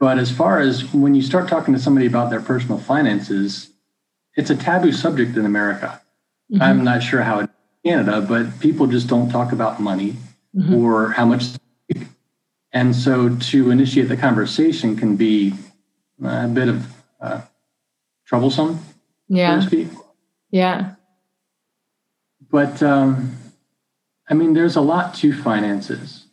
But 0.00 0.16
as 0.16 0.30
far 0.30 0.60
as 0.60 0.94
when 0.94 1.14
you 1.14 1.20
start 1.20 1.46
talking 1.46 1.74
to 1.74 1.80
somebody 1.80 2.06
about 2.06 2.30
their 2.30 2.40
personal 2.40 2.78
finances 2.78 3.73
it's 4.36 4.50
a 4.50 4.56
taboo 4.56 4.92
subject 4.92 5.36
in 5.36 5.44
america 5.44 6.00
mm-hmm. 6.52 6.62
i'm 6.62 6.84
not 6.84 7.02
sure 7.02 7.22
how 7.22 7.40
it 7.40 7.50
Canada, 7.84 8.22
but 8.22 8.58
people 8.60 8.86
just 8.86 9.08
don't 9.08 9.30
talk 9.30 9.52
about 9.52 9.78
money 9.78 10.16
mm-hmm. 10.56 10.74
or 10.74 11.10
how 11.10 11.26
much. 11.26 11.44
And 12.72 12.96
so 12.96 13.36
to 13.36 13.70
initiate 13.70 14.08
the 14.08 14.16
conversation 14.16 14.96
can 14.96 15.16
be 15.16 15.52
a 16.24 16.48
bit 16.48 16.68
of 16.68 16.86
uh, 17.20 17.42
troublesome, 18.26 18.80
yeah. 19.28 19.60
so 19.60 19.60
to 19.60 19.66
speak. 19.66 19.88
Yeah. 20.50 20.94
But 22.50 22.82
um, 22.82 23.36
I 24.28 24.34
mean, 24.34 24.54
there's 24.54 24.76
a 24.76 24.80
lot 24.80 25.14
to 25.16 25.32
finances. 25.32 26.26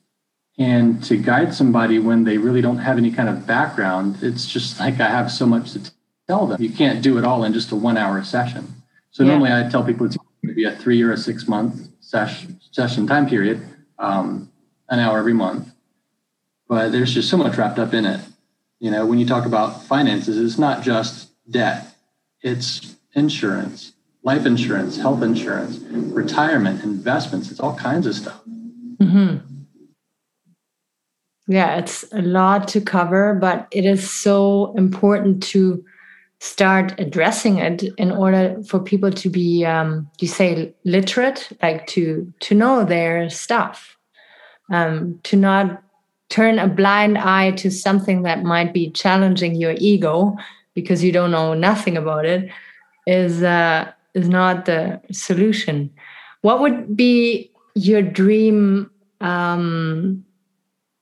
And 0.57 1.03
to 1.05 1.17
guide 1.17 1.53
somebody 1.53 1.97
when 1.97 2.23
they 2.23 2.37
really 2.37 2.61
don't 2.61 2.77
have 2.77 2.97
any 2.97 3.11
kind 3.11 3.29
of 3.29 3.47
background, 3.47 4.17
it's 4.21 4.45
just 4.45 4.79
like 4.79 4.99
I 4.99 5.09
have 5.09 5.31
so 5.31 5.45
much 5.45 5.73
to 5.73 5.91
tell 6.31 6.47
them. 6.47 6.61
You 6.61 6.71
can't 6.71 7.01
do 7.01 7.17
it 7.17 7.25
all 7.25 7.43
in 7.43 7.51
just 7.51 7.71
a 7.71 7.75
one 7.75 7.97
hour 7.97 8.23
session. 8.23 8.63
So 9.11 9.23
yeah. 9.23 9.31
normally 9.31 9.51
I 9.51 9.69
tell 9.69 9.83
people 9.83 10.05
it's 10.05 10.17
maybe 10.41 10.63
a 10.63 10.75
three 10.75 11.01
or 11.01 11.11
a 11.11 11.17
six 11.17 11.47
month 11.47 11.89
session, 11.99 12.59
session 12.71 13.05
time 13.05 13.27
period, 13.27 13.61
um, 13.99 14.49
an 14.87 14.99
hour 14.99 15.19
every 15.19 15.33
month. 15.33 15.67
But 16.69 16.93
there's 16.93 17.13
just 17.13 17.29
so 17.29 17.35
much 17.35 17.57
wrapped 17.57 17.79
up 17.79 17.93
in 17.93 18.05
it. 18.05 18.21
You 18.79 18.91
know, 18.91 19.05
when 19.05 19.19
you 19.19 19.25
talk 19.25 19.45
about 19.45 19.83
finances, 19.83 20.37
it's 20.37 20.57
not 20.57 20.83
just 20.83 21.29
debt, 21.49 21.95
it's 22.41 22.95
insurance, 23.13 23.91
life 24.23 24.45
insurance, 24.45 24.97
health 24.97 25.21
insurance, 25.21 25.79
retirement, 25.79 26.81
investments. 26.83 27.51
It's 27.51 27.59
all 27.59 27.75
kinds 27.75 28.07
of 28.07 28.15
stuff. 28.15 28.41
Mm-hmm. 28.99 29.47
Yeah, 31.47 31.77
it's 31.77 32.05
a 32.13 32.21
lot 32.21 32.69
to 32.69 32.79
cover, 32.79 33.33
but 33.33 33.67
it 33.71 33.83
is 33.83 34.09
so 34.09 34.73
important 34.77 35.43
to 35.51 35.83
start 36.41 36.99
addressing 36.99 37.59
it 37.59 37.83
in 37.99 38.11
order 38.11 38.59
for 38.63 38.79
people 38.79 39.11
to 39.11 39.29
be 39.29 39.63
um, 39.63 40.09
you 40.19 40.27
say 40.27 40.73
literate 40.85 41.47
like 41.61 41.85
to 41.85 42.33
to 42.39 42.55
know 42.55 42.83
their 42.83 43.29
stuff. 43.29 43.95
Um, 44.71 45.19
to 45.23 45.35
not 45.35 45.83
turn 46.29 46.57
a 46.57 46.67
blind 46.67 47.17
eye 47.17 47.51
to 47.51 47.69
something 47.69 48.23
that 48.23 48.41
might 48.41 48.73
be 48.73 48.89
challenging 48.89 49.53
your 49.55 49.75
ego 49.77 50.35
because 50.73 51.03
you 51.03 51.11
don't 51.11 51.29
know 51.29 51.53
nothing 51.53 51.97
about 51.97 52.25
it 52.25 52.49
is 53.05 53.43
uh, 53.43 53.91
is 54.15 54.27
not 54.27 54.65
the 54.65 54.99
solution. 55.11 55.91
What 56.41 56.59
would 56.59 56.97
be 56.97 57.51
your 57.75 58.01
dream 58.01 58.89
um, 59.19 60.25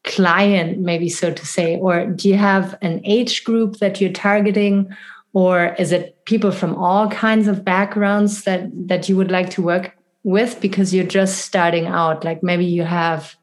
client 0.04 0.80
maybe 0.80 1.08
so 1.08 1.32
to 1.32 1.46
say 1.46 1.78
or 1.78 2.08
do 2.08 2.28
you 2.28 2.36
have 2.36 2.78
an 2.82 3.00
age 3.06 3.44
group 3.46 3.78
that 3.78 4.02
you're 4.02 4.12
targeting 4.12 4.90
or 5.34 5.76
is 5.78 5.92
it 5.92 6.26
people 6.26 6.52
from 6.52 6.76
all 6.76 7.10
kinds 7.10 7.48
of 7.48 7.64
backgrounds 7.64 8.44
that 8.44 8.70
that 8.88 9.08
you 9.08 9.16
would 9.16 9.32
like 9.32 9.50
to 9.52 9.62
work 9.62 9.96
with 10.24 10.60
because 10.60 10.94
you're 10.94 11.06
just 11.06 11.46
starting 11.46 11.86
out? 11.86 12.24
Like 12.24 12.42
maybe 12.42 12.66
you 12.66 12.84
have 12.84 13.36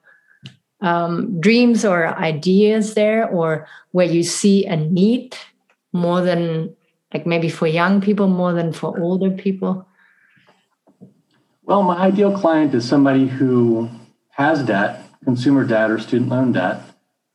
um, 0.81 1.41
dreams 1.41 1.85
or 1.85 2.09
ideas 2.09 2.95
there 2.95 3.29
or 3.29 3.67
where 3.93 4.07
you 4.07 4.23
see 4.23 4.67
a 4.67 4.77
need 4.77 5.37
more 5.93 6.21
than 6.21 6.75
like 7.15 7.27
maybe 7.27 7.49
for 7.49 7.67
young 7.67 8.01
people 8.01 8.29
more 8.29 8.53
than 8.53 8.73
for 8.73 8.99
older 9.01 9.31
people? 9.31 9.87
Well 11.63 11.83
my 11.83 11.97
ideal 11.97 12.37
client 12.37 12.75
is 12.75 12.87
somebody 12.87 13.27
who 13.27 13.89
has 14.31 14.65
debt 14.65 15.03
consumer 15.25 15.65
debt 15.65 15.91
or 15.91 15.99
student 15.99 16.31
loan 16.31 16.53
debt. 16.53 16.83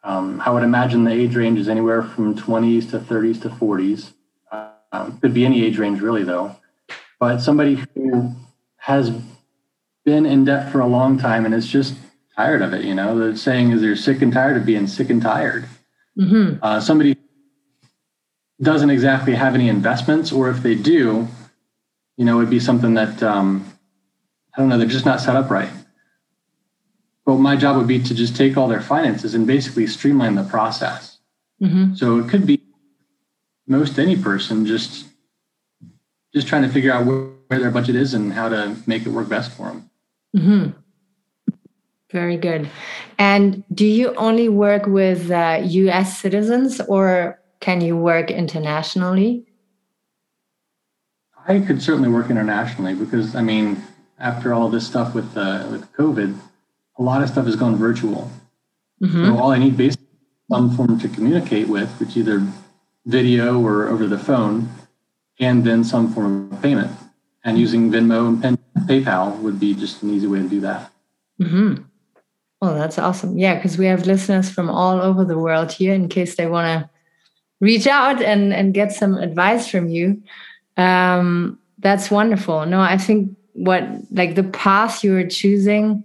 Um, 0.03 0.41
i 0.43 0.49
would 0.49 0.63
imagine 0.63 1.03
the 1.03 1.11
age 1.11 1.35
range 1.35 1.59
is 1.59 1.69
anywhere 1.69 2.01
from 2.01 2.35
20s 2.35 2.89
to 2.89 2.99
30s 2.99 3.39
to 3.43 3.49
40s 3.49 4.13
um, 4.91 5.19
could 5.19 5.33
be 5.33 5.45
any 5.45 5.63
age 5.63 5.77
range, 5.77 6.01
really, 6.01 6.23
though. 6.23 6.55
But 7.19 7.39
somebody 7.39 7.83
who 7.93 8.35
has 8.77 9.11
been 10.03 10.25
in 10.25 10.45
debt 10.45 10.71
for 10.71 10.79
a 10.79 10.87
long 10.87 11.17
time 11.17 11.45
and 11.45 11.53
is 11.53 11.67
just 11.67 11.95
tired 12.35 12.61
of 12.61 12.73
it. 12.73 12.83
You 12.83 12.95
know, 12.95 13.17
the 13.17 13.37
saying 13.37 13.71
is 13.71 13.81
they're 13.81 13.95
sick 13.95 14.21
and 14.21 14.33
tired 14.33 14.57
of 14.57 14.65
being 14.65 14.87
sick 14.87 15.09
and 15.09 15.21
tired. 15.21 15.65
Mm-hmm. 16.17 16.57
Uh, 16.61 16.79
somebody 16.79 17.15
doesn't 18.61 18.89
exactly 18.89 19.35
have 19.35 19.55
any 19.55 19.69
investments, 19.69 20.31
or 20.31 20.49
if 20.49 20.63
they 20.63 20.75
do, 20.75 21.27
you 22.17 22.25
know, 22.25 22.37
it'd 22.39 22.49
be 22.49 22.59
something 22.59 22.93
that 22.95 23.21
um, 23.23 23.65
I 24.55 24.59
don't 24.59 24.69
know, 24.69 24.77
they're 24.77 24.87
just 24.87 25.05
not 25.05 25.21
set 25.21 25.35
up 25.35 25.49
right. 25.49 25.69
But 27.25 27.35
my 27.35 27.55
job 27.55 27.77
would 27.77 27.87
be 27.87 28.01
to 28.01 28.13
just 28.15 28.35
take 28.35 28.57
all 28.57 28.67
their 28.67 28.81
finances 28.81 29.35
and 29.35 29.45
basically 29.47 29.87
streamline 29.87 30.35
the 30.35 30.43
process. 30.43 31.19
Mm-hmm. 31.61 31.95
So 31.95 32.19
it 32.19 32.29
could 32.29 32.45
be 32.45 32.60
most 33.71 33.97
any 33.97 34.17
person 34.21 34.65
just 34.65 35.05
just 36.33 36.47
trying 36.47 36.61
to 36.61 36.69
figure 36.69 36.91
out 36.91 37.05
where, 37.05 37.29
where 37.47 37.59
their 37.59 37.71
budget 37.71 37.95
is 37.95 38.13
and 38.13 38.33
how 38.33 38.47
to 38.49 38.75
make 38.85 39.05
it 39.05 39.09
work 39.09 39.27
best 39.27 39.51
for 39.51 39.67
them. 39.67 39.89
Mm-hmm. 40.35 40.69
Very 42.11 42.37
good. 42.37 42.69
And 43.17 43.63
do 43.73 43.85
you 43.85 44.13
only 44.15 44.49
work 44.49 44.85
with 44.85 45.31
uh, 45.31 45.61
U.S. 45.63 46.17
citizens, 46.17 46.81
or 46.81 47.39
can 47.61 47.79
you 47.79 47.95
work 47.95 48.29
internationally? 48.29 49.45
I 51.47 51.59
could 51.59 51.81
certainly 51.81 52.09
work 52.09 52.29
internationally 52.29 52.93
because, 52.93 53.35
I 53.35 53.41
mean, 53.41 53.81
after 54.19 54.53
all 54.53 54.69
this 54.69 54.85
stuff 54.85 55.15
with 55.15 55.37
uh, 55.37 55.67
with 55.71 55.91
COVID, 55.93 56.37
a 56.99 57.03
lot 57.03 57.23
of 57.23 57.29
stuff 57.29 57.45
has 57.45 57.55
gone 57.55 57.77
virtual. 57.77 58.29
Mm-hmm. 59.01 59.25
So 59.25 59.37
all 59.37 59.51
I 59.51 59.57
need 59.57 59.77
basically 59.77 60.07
some 60.51 60.75
form 60.75 60.99
to 60.99 61.07
communicate 61.07 61.67
with, 61.69 61.89
which 61.99 62.17
either 62.17 62.45
video 63.05 63.59
or 63.59 63.87
over 63.87 64.07
the 64.07 64.17
phone, 64.17 64.69
and 65.39 65.63
then 65.63 65.83
some 65.83 66.13
form 66.13 66.51
of 66.51 66.61
payment. 66.61 66.91
And 67.43 67.57
using 67.57 67.91
Venmo 67.91 68.43
and 68.43 68.59
PayPal 68.87 69.37
would 69.39 69.59
be 69.59 69.73
just 69.73 70.03
an 70.03 70.11
easy 70.11 70.27
way 70.27 70.39
to 70.39 70.47
do 70.47 70.59
that. 70.61 70.91
Mm-hmm. 71.41 71.83
Well, 72.61 72.75
that's 72.75 72.99
awesome. 72.99 73.37
Yeah, 73.37 73.55
because 73.55 73.77
we 73.77 73.87
have 73.87 74.05
listeners 74.05 74.49
from 74.49 74.69
all 74.69 75.01
over 75.01 75.25
the 75.25 75.37
world 75.37 75.71
here 75.71 75.95
in 75.95 76.07
case 76.09 76.35
they 76.35 76.45
want 76.45 76.67
to 76.67 76.89
reach 77.59 77.87
out 77.87 78.21
and, 78.21 78.53
and 78.53 78.73
get 78.73 78.91
some 78.91 79.15
advice 79.15 79.67
from 79.67 79.89
you. 79.89 80.21
Um, 80.77 81.57
that's 81.79 82.11
wonderful. 82.11 82.67
No, 82.67 82.79
I 82.79 82.97
think 82.97 83.35
what 83.53 83.83
like 84.11 84.35
the 84.35 84.43
path 84.43 85.03
you're 85.03 85.27
choosing 85.27 86.03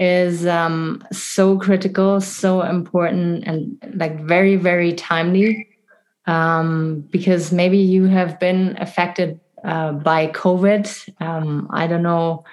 is 0.00 0.46
um, 0.46 1.04
so 1.12 1.58
critical, 1.58 2.20
so 2.20 2.62
important, 2.62 3.44
and 3.46 3.76
like 3.94 4.20
very, 4.20 4.56
very 4.56 4.94
timely 4.94 5.67
um, 6.28 7.00
because 7.10 7.50
maybe 7.50 7.78
you 7.78 8.04
have 8.04 8.38
been 8.38 8.76
affected 8.78 9.40
uh, 9.64 9.92
by 9.92 10.28
COVID. 10.28 10.86
Um, 11.20 11.66
I 11.70 11.86
don't 11.86 12.02
know 12.02 12.44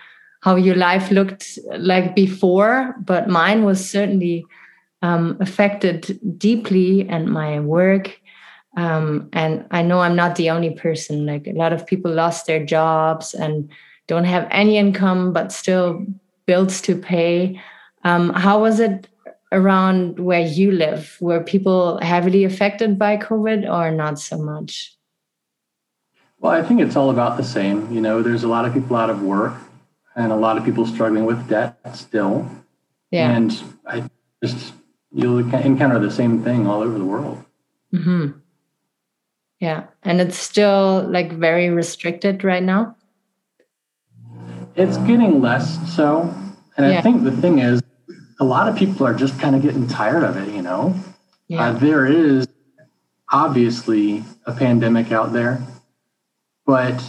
how 0.42 0.56
your 0.56 0.76
life 0.76 1.12
looked 1.12 1.60
like 1.78 2.16
before, 2.16 2.96
but 3.04 3.28
mine 3.28 3.66
was 3.66 3.88
certainly 3.88 4.46
um, 5.02 5.38
affected 5.42 6.20
deeply, 6.38 7.08
and 7.08 7.28
my 7.28 7.60
work. 7.60 8.20
Um, 8.78 9.30
and 9.34 9.66
I 9.72 9.82
know 9.82 10.00
I'm 10.00 10.16
not 10.16 10.36
the 10.36 10.50
only 10.50 10.72
person. 10.72 11.26
Like 11.26 11.46
a 11.46 11.52
lot 11.52 11.74
of 11.74 11.86
people 11.86 12.12
lost 12.12 12.48
their 12.48 12.66
jobs 12.66 13.34
and 13.34 13.70
don't 14.08 14.24
have 14.24 14.48
any 14.52 14.78
income, 14.78 15.34
but 15.34 15.52
still 15.52 16.06
bills 16.46 16.82
to 16.82 16.96
pay. 16.96 17.62
Um, 18.04 18.32
how 18.34 18.62
was 18.62 18.80
it 18.80 19.08
around 19.56 20.20
where 20.20 20.46
you 20.46 20.72
live? 20.72 21.18
Were 21.22 21.42
people 21.42 21.98
heavily 22.02 22.44
affected 22.44 23.00
by 23.00 23.18
COVID 23.18 23.68
or 23.68 23.90
not 23.90 24.20
so 24.20 24.38
much? 24.38 24.96
Well, 26.40 26.52
I 26.52 26.62
think 26.62 26.82
it's 26.82 26.96
all 26.96 27.10
about 27.10 27.38
the 27.38 27.44
same. 27.44 27.92
You 27.92 28.02
know, 28.02 28.22
there's 28.22 28.44
a 28.44 28.48
lot 28.48 28.66
of 28.66 28.74
people 28.74 28.96
out 28.96 29.10
of 29.10 29.24
work 29.24 29.56
and 30.16 30.32
a 30.32 30.36
lot 30.36 30.58
of 30.58 30.66
people 30.66 30.86
struggling 30.86 31.26
with 31.26 31.48
debt 31.48 31.80
still. 31.96 32.48
Yeah. 33.10 33.32
And 33.32 33.64
I 33.88 34.10
just, 34.44 34.74
you'll 35.12 35.40
encounter 35.40 35.98
the 36.00 36.12
same 36.12 36.44
thing 36.44 36.68
all 36.68 36.82
over 36.82 36.98
the 36.98 37.06
world. 37.06 37.44
Mm-hmm. 37.94 38.40
Yeah. 39.60 39.86
And 40.04 40.20
it's 40.20 40.38
still 40.38 41.08
like 41.10 41.32
very 41.32 41.70
restricted 41.70 42.44
right 42.44 42.62
now? 42.62 42.96
It's 44.76 44.98
getting 44.98 45.42
less 45.42 45.96
so. 45.96 46.34
And 46.76 46.92
yeah. 46.92 47.00
I 47.00 47.02
think 47.02 47.24
the 47.24 47.32
thing 47.32 47.60
is, 47.60 47.82
a 48.40 48.44
lot 48.44 48.68
of 48.68 48.76
people 48.76 49.06
are 49.06 49.14
just 49.14 49.40
kind 49.40 49.56
of 49.56 49.62
getting 49.62 49.88
tired 49.88 50.24
of 50.24 50.38
it, 50.38 50.54
you 50.54 50.62
know? 50.62 50.96
Yeah. 51.48 51.70
Uh, 51.70 51.74
there 51.74 52.06
is 52.06 52.48
obviously 53.32 54.24
a 54.46 54.54
pandemic 54.54 55.12
out 55.12 55.34
there, 55.34 55.62
but 56.66 57.04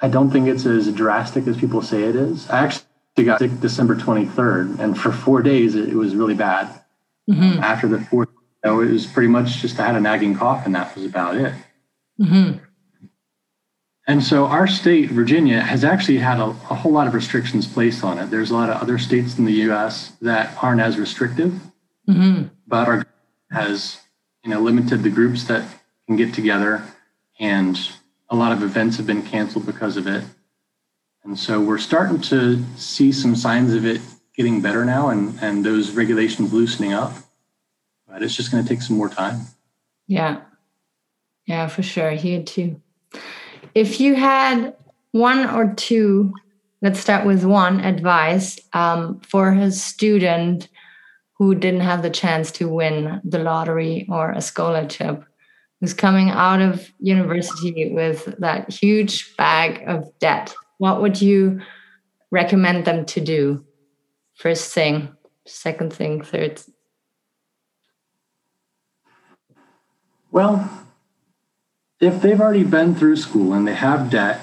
I 0.00 0.08
don't 0.08 0.30
think 0.30 0.48
it's 0.48 0.66
as 0.66 0.92
drastic 0.92 1.46
as 1.46 1.56
people 1.56 1.82
say 1.82 2.04
it 2.04 2.16
is. 2.16 2.48
I 2.48 2.64
actually 2.64 3.24
got 3.24 3.38
sick 3.38 3.60
December 3.60 3.96
23rd, 3.96 4.78
and 4.78 4.98
for 4.98 5.12
four 5.12 5.42
days 5.42 5.74
it, 5.74 5.94
was 5.94 6.14
really 6.14 6.34
bad. 6.34 6.68
Mm-hmm. 7.28 7.62
After 7.62 7.86
the 7.86 8.00
fourth, 8.00 8.28
you 8.64 8.70
know, 8.70 8.80
it 8.80 8.90
was 8.90 9.06
pretty 9.06 9.28
much 9.28 9.58
just 9.58 9.78
I 9.78 9.86
had 9.86 9.96
a 9.96 10.00
nagging 10.00 10.36
cough, 10.36 10.66
and 10.66 10.74
that 10.74 10.94
was 10.94 11.04
about 11.04 11.36
it. 11.36 11.54
Mm-hmm. 12.20 12.64
And 14.06 14.22
so 14.22 14.46
our 14.46 14.66
state, 14.66 15.10
Virginia, 15.10 15.60
has 15.60 15.84
actually 15.84 16.18
had 16.18 16.38
a, 16.38 16.46
a, 16.46 16.74
whole 16.74 16.92
lot 16.92 17.06
of 17.06 17.14
restrictions 17.14 17.66
placed 17.66 18.02
on 18.02 18.18
it. 18.18 18.30
There's 18.30 18.50
a 18.50 18.54
lot 18.54 18.70
of 18.70 18.80
other 18.80 18.98
states 18.98 19.38
in 19.38 19.44
the 19.44 19.52
U.S. 19.68 20.12
that 20.22 20.56
aren't 20.62 20.80
as 20.80 20.98
restrictive, 20.98 21.52
mm-hmm. 22.08 22.44
but 22.66 22.88
our 22.88 23.06
has 23.50 24.00
you 24.42 24.50
know 24.50 24.60
limited 24.60 25.02
the 25.02 25.10
groups 25.10 25.44
that 25.44 25.64
can 26.06 26.16
get 26.16 26.32
together, 26.32 26.82
and 27.38 27.78
a 28.30 28.36
lot 28.36 28.52
of 28.52 28.62
events 28.62 28.96
have 28.96 29.06
been 29.06 29.22
canceled 29.22 29.66
because 29.66 29.96
of 29.96 30.06
it. 30.06 30.24
And 31.22 31.38
so 31.38 31.60
we're 31.60 31.78
starting 31.78 32.20
to 32.22 32.64
see 32.76 33.12
some 33.12 33.36
signs 33.36 33.74
of 33.74 33.84
it 33.84 34.00
getting 34.34 34.62
better 34.62 34.84
now, 34.84 35.10
and 35.10 35.38
and 35.42 35.64
those 35.64 35.92
regulations 35.92 36.52
loosening 36.52 36.94
up. 36.94 37.12
But 38.08 38.22
it's 38.22 38.34
just 38.34 38.50
going 38.50 38.62
to 38.64 38.68
take 38.68 38.82
some 38.82 38.96
more 38.96 39.10
time. 39.10 39.42
Yeah, 40.06 40.40
yeah, 41.44 41.68
for 41.68 41.82
sure. 41.82 42.12
Here 42.12 42.42
too 42.42 42.80
if 43.74 44.00
you 44.00 44.14
had 44.14 44.74
one 45.12 45.48
or 45.50 45.74
two, 45.74 46.32
let's 46.82 47.00
start 47.00 47.26
with 47.26 47.44
one 47.44 47.80
advice 47.80 48.58
um, 48.72 49.20
for 49.20 49.52
a 49.52 49.70
student 49.70 50.68
who 51.38 51.54
didn't 51.54 51.80
have 51.80 52.02
the 52.02 52.10
chance 52.10 52.50
to 52.52 52.68
win 52.68 53.20
the 53.24 53.38
lottery 53.38 54.06
or 54.10 54.32
a 54.32 54.40
scholarship, 54.40 55.24
who's 55.80 55.94
coming 55.94 56.30
out 56.30 56.60
of 56.60 56.92
university 56.98 57.90
with 57.92 58.26
that 58.38 58.70
huge 58.70 59.34
bag 59.36 59.82
of 59.86 60.06
debt, 60.18 60.54
what 60.78 61.00
would 61.00 61.20
you 61.20 61.60
recommend 62.30 62.84
them 62.84 63.04
to 63.06 63.20
do? 63.20 63.64
First 64.34 64.72
thing, 64.74 65.08
second 65.46 65.92
thing, 65.92 66.22
third. 66.22 66.60
Well, 70.30 70.70
if 72.00 72.22
they've 72.22 72.40
already 72.40 72.64
been 72.64 72.94
through 72.94 73.16
school 73.16 73.52
and 73.52 73.68
they 73.68 73.74
have 73.74 74.10
debt, 74.10 74.40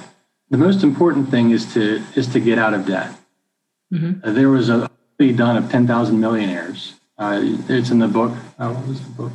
the 0.50 0.58
most 0.58 0.84
important 0.84 1.30
thing 1.30 1.52
is 1.52 1.74
to 1.74 2.02
is 2.16 2.28
to 2.28 2.40
get 2.40 2.58
out 2.58 2.74
of 2.74 2.86
debt. 2.86 3.12
Mm-hmm. 3.92 4.28
Uh, 4.28 4.32
there 4.32 4.50
was 4.50 4.70
a 4.70 4.90
study 5.16 5.34
done 5.34 5.58
of 5.58 5.72
10,000 5.72 6.20
millionaires. 6.20 6.94
Uh, 7.18 7.40
it's 7.68 7.90
in 7.90 8.00
the 8.00 8.08
book. 8.08 8.32
Uh, 8.60 8.72
what 8.72 8.88
was 8.88 9.02
the 9.02 9.10
book? 9.10 9.32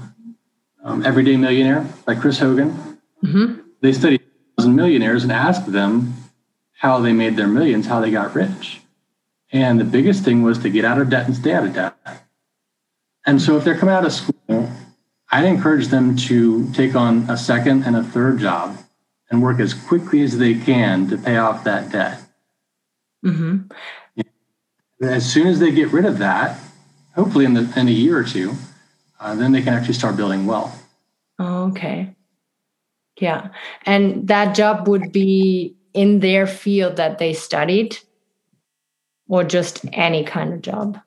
Um, 0.85 1.05
Everyday 1.05 1.37
Millionaire 1.37 1.87
by 2.07 2.14
Chris 2.14 2.38
Hogan. 2.38 2.99
Mm-hmm. 3.23 3.61
They 3.81 3.93
studied 3.93 4.21
1,000 4.57 4.76
millionaires 4.76 5.23
and 5.23 5.33
asked 5.33 5.73
them 5.73 6.14
how 6.73 7.00
they 7.00 7.12
made 7.12 7.37
their 7.37 7.49
millions, 7.49 7.87
how 7.87 8.00
they 8.00 8.11
got 8.11 8.35
rich. 8.35 8.81
And 9.52 9.81
the 9.81 9.85
biggest 9.85 10.25
thing 10.25 10.43
was 10.43 10.58
to 10.61 10.71
get 10.71 10.85
out 10.85 11.00
of 11.00 11.11
debt 11.11 11.26
and 11.26 11.37
stay 11.37 11.52
out 11.52 11.65
of 11.65 11.75
debt. 11.75 11.97
And 13.26 13.41
so 13.41 13.56
if 13.56 13.65
they're 13.65 13.76
coming 13.76 13.95
out 13.95 14.04
of 14.04 14.13
school 14.13 14.71
I'd 15.32 15.47
encourage 15.47 15.88
them 15.88 16.14
to 16.28 16.71
take 16.75 16.95
on 16.95 17.28
a 17.30 17.38
second 17.38 17.84
and 17.84 17.97
a 17.97 18.02
third 18.02 18.38
job 18.38 18.76
and 19.30 19.42
work 19.42 19.60
as 19.60 19.73
quickly 19.73 20.23
as 20.23 20.36
they 20.36 20.54
can 20.54 21.08
to 21.08 21.16
pay 21.16 21.38
off 21.38 21.64
that 21.64 21.90
debt. 21.90 22.21
Mm-hmm. 23.25 23.73
As 25.02 25.30
soon 25.30 25.47
as 25.47 25.58
they 25.58 25.73
get 25.73 25.90
rid 25.90 26.04
of 26.04 26.18
that, 26.18 26.60
hopefully 27.14 27.47
in, 27.47 27.54
the, 27.54 27.73
in 27.76 27.88
a 27.88 27.92
year 27.92 28.18
or 28.18 28.25
two, 28.25 28.52
uh, 29.18 29.34
then 29.34 29.52
they 29.52 29.62
can 29.62 29.73
actually 29.73 29.95
start 29.95 30.16
building 30.16 30.45
wealth. 30.45 30.86
okay. 31.40 32.14
Yeah. 33.18 33.49
And 33.86 34.28
that 34.28 34.54
job 34.54 34.86
would 34.86 35.12
be 35.12 35.76
in 35.95 36.21
their 36.21 36.47
field 36.47 36.97
that 36.97 37.18
they 37.18 37.32
studied 37.32 37.99
or 39.28 39.45
just 39.45 39.84
any 39.92 40.25
kind 40.25 40.52
of 40.52 40.60
job? 40.60 41.00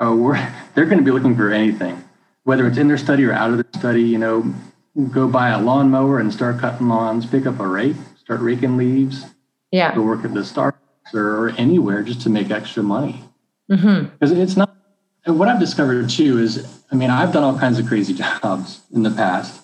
Oh, 0.00 0.32
they're 0.74 0.86
going 0.86 0.98
to 0.98 1.04
be 1.04 1.10
looking 1.10 1.36
for 1.36 1.50
anything 1.50 2.02
whether 2.44 2.66
it's 2.66 2.78
in 2.78 2.88
their 2.88 2.98
study 2.98 3.24
or 3.24 3.32
out 3.32 3.50
of 3.50 3.56
their 3.56 3.80
study, 3.80 4.02
you 4.02 4.18
know, 4.18 4.52
go 5.10 5.28
buy 5.28 5.50
a 5.50 5.60
lawnmower 5.60 6.18
and 6.18 6.32
start 6.32 6.58
cutting 6.58 6.88
lawns, 6.88 7.26
pick 7.26 7.46
up 7.46 7.60
a 7.60 7.66
rake, 7.66 7.96
start 8.18 8.40
raking 8.40 8.76
leaves. 8.76 9.24
Yeah. 9.70 9.94
Go 9.94 10.02
work 10.02 10.24
at 10.24 10.34
the 10.34 10.40
Starbucks 10.40 11.14
or 11.14 11.50
anywhere 11.50 12.02
just 12.02 12.20
to 12.22 12.30
make 12.30 12.50
extra 12.50 12.82
money. 12.82 13.24
Because 13.68 13.82
mm-hmm. 13.84 14.40
it's 14.40 14.56
not, 14.56 14.76
and 15.24 15.38
what 15.38 15.48
I've 15.48 15.60
discovered 15.60 16.10
too 16.10 16.38
is, 16.38 16.82
I 16.90 16.94
mean, 16.94 17.10
I've 17.10 17.32
done 17.32 17.42
all 17.42 17.58
kinds 17.58 17.78
of 17.78 17.86
crazy 17.86 18.12
jobs 18.42 18.82
in 18.92 19.02
the 19.02 19.10
past. 19.10 19.62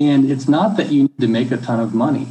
And 0.00 0.30
it's 0.30 0.48
not 0.48 0.76
that 0.76 0.90
you 0.90 1.02
need 1.02 1.20
to 1.20 1.28
make 1.28 1.50
a 1.50 1.56
ton 1.56 1.78
of 1.78 1.94
money, 1.94 2.28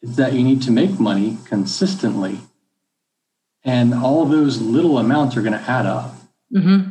it's 0.00 0.16
that 0.16 0.32
you 0.32 0.42
need 0.42 0.62
to 0.62 0.70
make 0.70 0.98
money 0.98 1.38
consistently. 1.44 2.40
And 3.64 3.92
all 3.92 4.24
those 4.24 4.60
little 4.60 4.98
amounts 4.98 5.36
are 5.36 5.42
going 5.42 5.52
to 5.52 5.70
add 5.70 5.84
up. 5.84 6.14
Mm-hmm. 6.54 6.87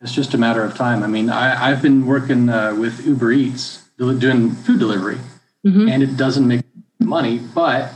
It's 0.00 0.12
just 0.12 0.32
a 0.32 0.38
matter 0.38 0.64
of 0.64 0.74
time. 0.74 1.02
I 1.02 1.06
mean, 1.06 1.28
I, 1.28 1.68
have 1.68 1.82
been 1.82 2.06
working 2.06 2.48
uh, 2.48 2.74
with 2.74 3.04
Uber 3.06 3.32
Eats 3.32 3.86
doing 3.98 4.52
food 4.52 4.78
delivery, 4.78 5.18
mm-hmm. 5.66 5.88
and 5.88 6.02
it 6.02 6.16
doesn't 6.16 6.48
make 6.48 6.64
money. 6.98 7.38
But 7.38 7.92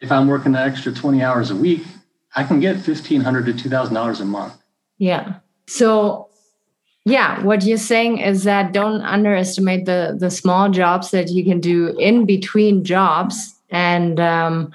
if 0.00 0.12
I'm 0.12 0.28
working 0.28 0.54
an 0.54 0.68
extra 0.68 0.92
20 0.92 1.22
hours 1.22 1.50
a 1.50 1.56
week, 1.56 1.82
I 2.36 2.44
can 2.44 2.60
get 2.60 2.76
1,500 2.76 3.46
to 3.46 3.68
$2,000 3.68 4.20
a 4.20 4.24
month. 4.24 4.54
Yeah. 4.98 5.34
So, 5.66 6.28
yeah, 7.04 7.42
what 7.42 7.64
you're 7.64 7.76
saying 7.76 8.18
is 8.18 8.44
that 8.44 8.72
don't 8.72 9.02
underestimate 9.02 9.84
the 9.84 10.16
the 10.16 10.30
small 10.30 10.70
jobs 10.70 11.10
that 11.10 11.28
you 11.28 11.44
can 11.44 11.58
do 11.58 11.96
in 11.98 12.24
between 12.24 12.84
jobs, 12.84 13.54
and 13.70 14.20
um, 14.20 14.72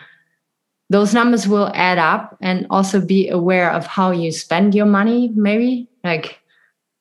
those 0.90 1.14
numbers 1.14 1.48
will 1.48 1.72
add 1.74 1.98
up. 1.98 2.38
And 2.42 2.68
also 2.70 3.00
be 3.00 3.30
aware 3.30 3.72
of 3.72 3.88
how 3.88 4.12
you 4.12 4.34
spend 4.34 4.76
your 4.76 4.86
money. 4.86 5.30
Maybe 5.34 5.88
like 6.04 6.40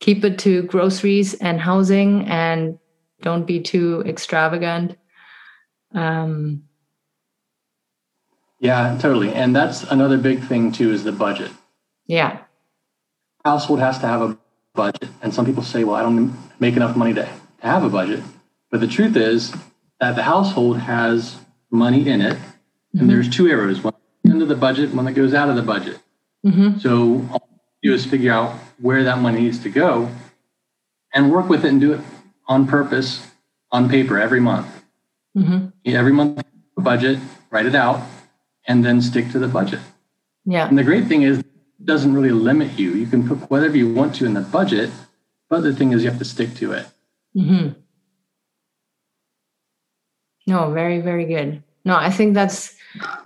keep 0.00 0.24
it 0.24 0.38
to 0.40 0.62
groceries 0.62 1.35
and 1.35 1.61
housing 1.61 2.26
and 2.26 2.78
don't 3.22 3.46
be 3.46 3.61
too 3.61 4.02
extravagant. 4.06 4.96
Um, 5.94 6.64
yeah 8.61 8.98
totally. 9.00 9.32
And 9.32 9.54
that's 9.54 9.85
another 9.85 10.18
big 10.18 10.42
thing 10.42 10.72
too 10.72 10.92
is 10.92 11.04
the 11.04 11.12
budget. 11.12 11.50
Yeah. 12.06 12.40
Household 13.44 13.80
has 13.80 13.98
to 14.00 14.06
have 14.06 14.22
a 14.22 14.38
budget. 14.74 15.09
And 15.22 15.32
some 15.32 15.46
people 15.46 15.62
say 15.62 15.85
well 15.85 15.96
i 15.96 16.02
don't 16.02 16.37
make 16.61 16.76
enough 16.76 16.96
money 16.96 17.14
to, 17.14 17.28
have 17.61 17.82
a 17.82 17.88
budget. 17.88 18.22
But 18.70 18.80
the 18.80 18.87
truth 18.87 19.16
is 19.16 19.52
that 19.98 20.14
the 20.14 20.22
household 20.22 20.78
has 20.78 21.37
money 21.70 22.09
in 22.09 22.20
it 22.20 22.35
mm-hmm. 22.35 23.00
and 23.00 23.11
there's 23.11 23.28
two 23.28 23.48
arrows 23.48 23.82
one 23.82 23.94
into 24.24 24.46
the 24.46 24.54
budget 24.54 24.94
one 24.94 25.04
that 25.06 25.12
goes 25.12 25.35
out 25.35 25.48
of 25.48 25.56
the 25.56 25.62
budget. 25.62 25.98
Mm-hmm. 26.44 26.78
so 26.78 27.26
do 27.87 27.94
is 27.94 28.05
figure 28.05 28.33
out 28.33 28.53
where 28.79 29.05
that 29.05 29.18
money 29.18 29.40
needs 29.40 29.59
to 29.61 29.70
go 29.70 30.09
and 31.14 31.33
work 31.33 31.49
with 31.49 31.64
it 31.64 31.68
and 31.68 31.81
do 31.81 31.92
it 31.94 32.01
on 32.46 32.66
purpose 32.66 33.27
on 33.70 33.88
paper 33.88 34.18
every 34.18 34.40
month. 34.40 34.68
Mm-hmm. 35.37 35.68
Every 35.85 36.12
month, 36.12 36.44
budget, 36.77 37.18
write 37.51 37.66
it 37.66 37.75
out, 37.75 38.01
and 38.66 38.85
then 38.85 39.01
stick 39.01 39.31
to 39.33 39.38
the 39.38 39.49
budget. 39.49 39.81
Yeah. 40.44 40.68
And 40.68 40.79
the 40.79 40.85
great 40.85 41.07
thing 41.07 41.22
is, 41.22 41.38
it 41.38 41.85
doesn't 41.85 42.14
really 42.14 42.31
limit 42.31 42.79
you. 42.79 42.92
You 42.92 43.07
can 43.07 43.27
put 43.27 43.51
whatever 43.51 43.77
you 43.77 43.92
want 43.92 44.14
to 44.16 44.27
in 44.27 44.35
the 44.35 44.40
budget, 44.40 44.90
but 45.49 45.61
the 45.61 45.75
thing 45.75 45.92
is, 45.92 46.03
you 46.03 46.11
have 46.11 46.18
to 46.18 46.25
stick 46.25 46.55
to 46.57 46.72
it. 46.72 46.87
Mm-hmm. 47.37 47.81
No, 50.46 50.70
very, 50.70 51.01
very 51.01 51.27
good. 51.27 51.62
No, 51.85 51.96
I 51.96 52.11
think 52.11 52.35
that's 52.35 52.76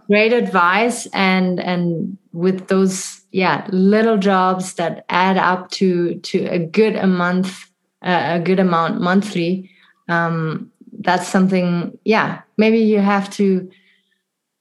great 0.06 0.32
advice, 0.32 1.06
and 1.12 1.60
and 1.60 2.16
with 2.32 2.68
those 2.68 3.20
yeah 3.32 3.66
little 3.70 4.18
jobs 4.18 4.74
that 4.74 5.04
add 5.08 5.36
up 5.36 5.70
to 5.70 6.14
to 6.20 6.44
a 6.46 6.58
good 6.58 6.96
a 6.96 7.06
month 7.06 7.70
uh, 8.02 8.38
a 8.38 8.40
good 8.40 8.58
amount 8.58 9.00
monthly 9.00 9.70
um, 10.08 10.70
that's 11.00 11.28
something 11.28 11.96
yeah 12.04 12.40
maybe 12.56 12.78
you 12.78 12.98
have 12.98 13.30
to 13.30 13.70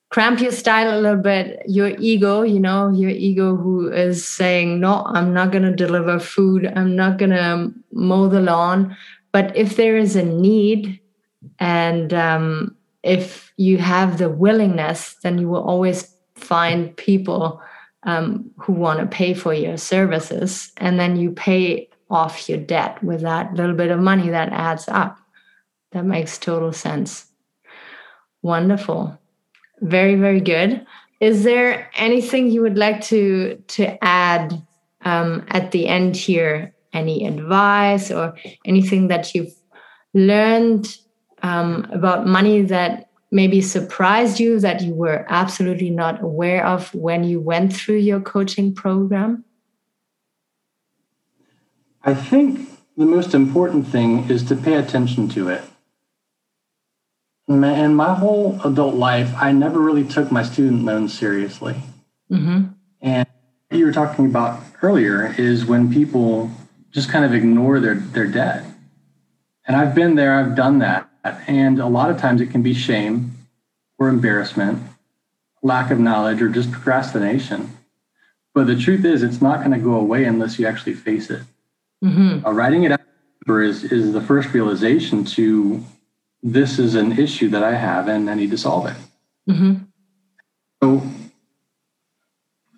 cramp 0.09 0.39
your 0.39 0.51
style 0.51 0.93
a 0.93 1.01
little 1.01 1.21
bit 1.21 1.61
your 1.67 1.89
ego 1.99 2.41
you 2.41 2.59
know 2.59 2.89
your 2.89 3.11
ego 3.11 3.55
who 3.55 3.91
is 3.91 4.27
saying 4.27 4.79
no 4.79 5.03
i'm 5.07 5.33
not 5.33 5.51
going 5.51 5.63
to 5.63 5.75
deliver 5.75 6.19
food. 6.19 6.71
I'm 6.75 6.95
not 6.95 7.17
going 7.17 7.31
to 7.31 7.71
mow 7.91 8.27
the 8.27 8.41
lawn. 8.41 8.95
But 9.31 9.55
if 9.55 9.75
there 9.75 9.97
is 9.97 10.15
a 10.15 10.23
need 10.23 10.99
and 11.59 12.13
um, 12.13 12.75
if 13.03 13.51
you 13.57 13.77
have 13.77 14.17
the 14.17 14.29
willingness 14.29 15.15
then 15.23 15.37
you 15.37 15.47
will 15.47 15.63
always 15.63 16.15
find 16.35 16.95
people 16.97 17.61
um, 18.03 18.49
who 18.57 18.73
want 18.73 18.99
to 18.99 19.05
pay 19.05 19.33
for 19.33 19.53
your 19.53 19.77
services 19.77 20.71
and 20.77 20.99
then 20.99 21.17
you 21.17 21.31
pay 21.31 21.89
off 22.09 22.49
your 22.49 22.57
debt 22.57 23.01
with 23.03 23.21
that 23.21 23.53
little 23.53 23.75
bit 23.75 23.91
of 23.91 23.99
money 23.99 24.29
that 24.29 24.51
adds 24.51 24.87
up 24.87 25.17
that 25.91 26.05
makes 26.05 26.37
total 26.37 26.71
sense 26.71 27.25
wonderful 28.41 29.19
very, 29.81 30.15
very 30.15 30.41
good. 30.41 30.85
Is 31.19 31.43
there 31.43 31.89
anything 31.95 32.49
you 32.49 32.61
would 32.61 32.77
like 32.77 33.01
to 33.05 33.61
to 33.67 34.03
add 34.03 34.61
um, 35.01 35.45
at 35.49 35.71
the 35.71 35.87
end 35.87 36.15
here? 36.15 36.73
Any 36.91 37.27
advice 37.27 38.09
or 38.09 38.35
anything 38.65 39.09
that 39.09 39.35
you've 39.35 39.53
learned 40.15 40.97
um, 41.43 41.87
about 41.91 42.27
money 42.27 42.61
that 42.63 43.09
maybe 43.31 43.61
surprised 43.61 44.39
you 44.39 44.59
that 44.59 44.81
you 44.81 44.93
were 44.93 45.25
absolutely 45.29 45.89
not 45.89 46.21
aware 46.21 46.65
of 46.65 46.93
when 46.95 47.23
you 47.23 47.39
went 47.39 47.73
through 47.73 47.97
your 47.97 48.19
coaching 48.19 48.73
program? 48.73 49.43
I 52.03 52.13
think 52.13 52.69
the 52.97 53.05
most 53.05 53.33
important 53.33 53.87
thing 53.87 54.29
is 54.29 54.43
to 54.45 54.55
pay 54.55 54.75
attention 54.75 55.27
to 55.29 55.49
it 55.49 55.63
in 57.49 57.95
my 57.95 58.13
whole 58.13 58.59
adult 58.63 58.95
life, 58.95 59.33
I 59.35 59.51
never 59.51 59.79
really 59.79 60.03
took 60.03 60.31
my 60.31 60.43
student 60.43 60.85
loans 60.85 61.17
seriously. 61.17 61.75
Mm-hmm. 62.31 62.67
And 63.01 63.27
you 63.71 63.85
were 63.85 63.91
talking 63.91 64.27
about 64.27 64.61
earlier 64.83 65.33
is 65.37 65.65
when 65.65 65.91
people 65.91 66.51
just 66.91 67.09
kind 67.09 67.25
of 67.25 67.33
ignore 67.33 67.79
their, 67.79 67.95
their 67.95 68.27
debt. 68.27 68.65
And 69.65 69.75
I've 69.75 69.95
been 69.95 70.15
there, 70.15 70.39
I've 70.39 70.55
done 70.55 70.79
that. 70.79 71.08
And 71.23 71.79
a 71.79 71.87
lot 71.87 72.09
of 72.09 72.17
times 72.17 72.41
it 72.41 72.51
can 72.51 72.61
be 72.61 72.73
shame 72.73 73.37
or 73.97 74.07
embarrassment, 74.07 74.81
lack 75.61 75.91
of 75.91 75.99
knowledge, 75.99 76.41
or 76.41 76.49
just 76.49 76.71
procrastination. 76.71 77.77
But 78.53 78.67
the 78.67 78.77
truth 78.77 79.05
is, 79.05 79.23
it's 79.23 79.41
not 79.41 79.59
going 79.59 79.71
to 79.71 79.83
go 79.83 79.95
away 79.95 80.23
unless 80.25 80.57
you 80.57 80.65
actually 80.65 80.93
face 80.93 81.29
it. 81.29 81.43
Mm-hmm. 82.03 82.45
Uh, 82.45 82.51
writing 82.51 82.83
it 82.83 82.93
out 82.93 83.01
is, 83.47 83.83
is 83.83 84.13
the 84.13 84.21
first 84.21 84.53
realization 84.53 85.25
to 85.25 85.83
this 86.43 86.77
is 86.77 86.95
an 86.95 87.17
issue 87.17 87.49
that 87.49 87.63
I 87.63 87.73
have 87.73 88.07
and 88.07 88.29
I 88.29 88.35
need 88.35 88.51
to 88.51 88.57
solve 88.57 88.85
it. 88.85 88.95
Mm-hmm. 89.49 89.75
So, 90.83 91.01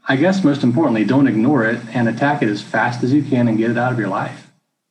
I 0.07 0.15
guess 0.15 0.43
most 0.43 0.63
importantly, 0.63 1.03
don't 1.03 1.27
ignore 1.27 1.65
it 1.65 1.79
and 1.93 2.07
attack 2.07 2.41
it 2.41 2.49
as 2.49 2.61
fast 2.61 3.03
as 3.03 3.13
you 3.13 3.21
can 3.21 3.47
and 3.47 3.57
get 3.57 3.69
it 3.69 3.77
out 3.77 3.91
of 3.91 3.99
your 3.99 4.07
life 4.07 4.49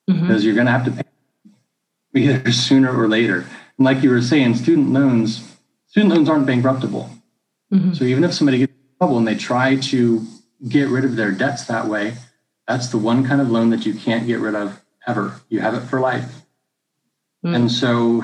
mm-hmm. 0.09 0.27
because 0.27 0.45
you're 0.45 0.55
going 0.55 0.67
to 0.67 0.73
have 0.73 0.85
to 0.85 0.91
pay 0.91 1.10
either 2.15 2.53
sooner 2.53 2.97
or 2.97 3.09
later. 3.09 3.47
And 3.79 3.85
like 3.85 4.03
you 4.03 4.11
were 4.11 4.23
saying, 4.23 4.57
student 4.57 4.91
loans, 4.91 5.57
student 5.87 6.15
loans 6.15 6.29
aren't 6.29 6.47
bankruptable. 6.47 7.11
Mm-hmm. 7.73 7.93
So 7.95 8.05
even 8.05 8.25
if 8.25 8.35
somebody 8.35 8.59
gets 8.59 8.73
in 8.73 8.99
trouble 8.99 9.19
and 9.19 9.27
they 9.27 9.37
try 9.37 9.77
to 9.77 10.27
get 10.69 10.89
rid 10.89 11.05
of 11.05 11.17
their 11.17 11.31
debts 11.31 11.67
that 11.67 11.87
way, 11.87 12.15
that's 12.67 12.89
the 12.89 12.99
one 12.99 13.27
kind 13.27 13.41
of 13.41 13.51
loan 13.51 13.71
that 13.71 13.87
you 13.87 13.95
can't 13.95 14.27
get 14.27 14.41
rid 14.41 14.55
of 14.55 14.81
ever. 15.07 15.41
You 15.49 15.61
have 15.61 15.75
it 15.75 15.81
for 15.81 16.01
life. 16.01 16.43
Mm. 17.45 17.57
And 17.57 17.73
so 17.73 18.23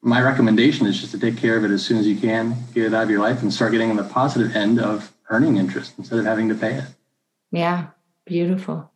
my 0.00 0.22
recommendation 0.22 0.86
is 0.86 1.00
just 1.00 1.12
to 1.12 1.18
take 1.18 1.36
care 1.36 1.56
of 1.56 1.64
it 1.64 1.70
as 1.70 1.84
soon 1.84 1.98
as 1.98 2.06
you 2.06 2.16
can, 2.16 2.56
get 2.72 2.86
it 2.86 2.94
out 2.94 3.02
of 3.02 3.10
your 3.10 3.20
life, 3.20 3.42
and 3.42 3.52
start 3.52 3.72
getting 3.72 3.90
on 3.90 3.96
the 3.96 4.04
positive 4.04 4.54
end 4.54 4.80
of 4.80 5.12
earning 5.30 5.56
interest 5.56 5.94
instead 5.98 6.18
of 6.18 6.24
having 6.24 6.48
to 6.48 6.54
pay 6.54 6.74
it. 6.74 6.84
Yeah, 7.50 7.86
beautiful. 8.24 8.90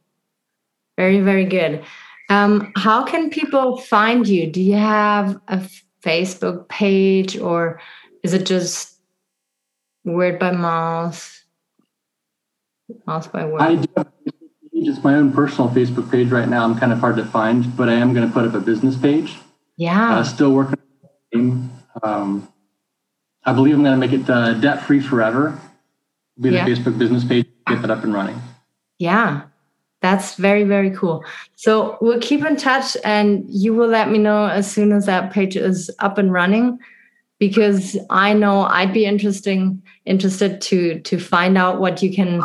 Very, 0.96 1.20
very 1.20 1.44
good. 1.44 1.84
Um, 2.32 2.72
how 2.76 3.04
can 3.04 3.28
people 3.28 3.76
find 3.76 4.26
you? 4.26 4.50
Do 4.50 4.62
you 4.62 4.76
have 4.76 5.38
a 5.48 5.68
Facebook 6.02 6.68
page 6.68 7.36
or 7.36 7.80
is 8.22 8.32
it 8.32 8.46
just 8.46 8.98
word 10.04 10.38
by 10.38 10.52
mouth? 10.52 11.44
Mouth 13.06 13.30
by 13.32 13.44
word? 13.44 13.60
I 13.60 13.74
do 13.74 13.88
have 13.96 14.06
a 14.06 14.30
page. 14.30 14.88
It's 14.88 15.04
my 15.04 15.14
own 15.14 15.32
personal 15.32 15.70
Facebook 15.70 16.10
page 16.10 16.30
right 16.30 16.48
now. 16.48 16.64
I'm 16.64 16.78
kind 16.78 16.92
of 16.92 16.98
hard 17.00 17.16
to 17.16 17.24
find, 17.26 17.76
but 17.76 17.88
I 17.88 17.94
am 17.94 18.14
going 18.14 18.26
to 18.26 18.32
put 18.32 18.46
up 18.46 18.54
a 18.54 18.60
business 18.60 18.96
page. 18.96 19.36
Yeah. 19.76 20.18
Uh, 20.18 20.24
still 20.24 20.52
working 20.52 20.78
um, 22.02 22.48
I 23.44 23.52
believe 23.52 23.74
I'm 23.74 23.82
going 23.82 24.00
to 24.00 24.06
make 24.06 24.18
it 24.18 24.28
uh, 24.28 24.54
debt 24.54 24.82
free 24.84 25.00
forever. 25.00 25.58
Be 26.40 26.50
the 26.50 26.56
yeah. 26.56 26.66
Facebook 26.66 26.98
business 26.98 27.24
page, 27.24 27.46
get 27.66 27.82
that 27.82 27.90
up 27.90 28.04
and 28.04 28.14
running. 28.14 28.40
Yeah, 28.98 29.42
that's 30.02 30.34
very 30.34 30.64
very 30.64 30.90
cool. 30.90 31.24
So 31.56 31.96
we'll 32.00 32.20
keep 32.20 32.44
in 32.44 32.56
touch, 32.56 32.96
and 33.04 33.44
you 33.48 33.74
will 33.74 33.88
let 33.88 34.10
me 34.10 34.18
know 34.18 34.46
as 34.46 34.70
soon 34.70 34.92
as 34.92 35.06
that 35.06 35.32
page 35.32 35.56
is 35.56 35.90
up 36.00 36.18
and 36.18 36.32
running, 36.32 36.78
because 37.38 37.96
I 38.10 38.34
know 38.34 38.62
I'd 38.62 38.92
be 38.92 39.06
interesting 39.06 39.82
interested 40.04 40.60
to 40.62 41.00
to 41.00 41.18
find 41.18 41.56
out 41.56 41.80
what 41.80 42.02
you 42.02 42.14
can 42.14 42.42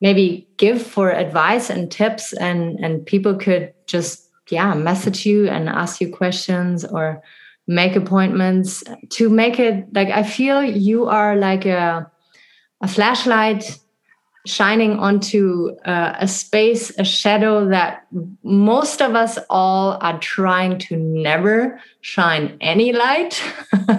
maybe 0.00 0.48
give 0.56 0.82
for 0.82 1.10
advice 1.10 1.70
and 1.70 1.90
tips, 1.90 2.32
and 2.34 2.78
and 2.80 3.06
people 3.06 3.36
could 3.36 3.72
just 3.86 4.28
yeah 4.50 4.74
message 4.74 5.26
you 5.26 5.48
and 5.48 5.68
ask 5.68 6.00
you 6.00 6.10
questions 6.10 6.84
or 6.84 7.22
make 7.66 7.94
appointments 7.96 8.82
to 9.10 9.28
make 9.28 9.58
it 9.60 9.86
like 9.92 10.08
i 10.08 10.22
feel 10.22 10.62
you 10.62 11.06
are 11.06 11.36
like 11.36 11.66
a, 11.66 12.10
a 12.80 12.88
flashlight 12.88 13.78
shining 14.48 14.98
onto 14.98 15.76
uh, 15.84 16.16
a 16.18 16.26
space 16.26 16.90
a 16.98 17.04
shadow 17.04 17.68
that 17.68 18.06
most 18.42 19.02
of 19.02 19.14
us 19.14 19.38
all 19.50 19.98
are 20.00 20.18
trying 20.20 20.78
to 20.78 20.96
never 20.96 21.80
shine 22.00 22.56
any 22.60 22.92
light 22.92 23.42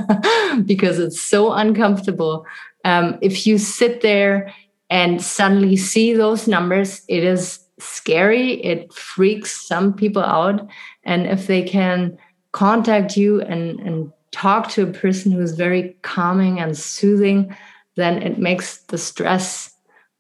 because 0.66 1.00
it's 1.00 1.22
so 1.22 1.52
uncomfortable. 1.54 2.46
Um, 2.86 3.18
if 3.22 3.46
you 3.46 3.58
sit 3.58 4.02
there 4.02 4.54
and 4.90 5.22
suddenly 5.22 5.78
see 5.78 6.14
those 6.14 6.48
numbers 6.48 7.04
it 7.08 7.24
is 7.24 7.60
scary. 7.80 8.64
It 8.64 8.94
freaks 8.94 9.68
some 9.68 9.94
people 9.94 10.24
out. 10.24 10.68
And 11.04 11.26
if 11.26 11.48
they 11.48 11.64
can 11.64 12.18
contact 12.52 13.18
you 13.18 13.42
and, 13.42 13.80
and 13.80 14.12
talk 14.32 14.70
to 14.72 14.84
a 14.84 14.94
person 14.94 15.32
who's 15.32 15.54
very 15.54 15.96
calming 16.02 16.60
and 16.60 16.78
soothing, 16.78 17.56
then 17.96 18.22
it 18.22 18.38
makes 18.38 18.80
the 18.84 18.98
stress 18.98 19.69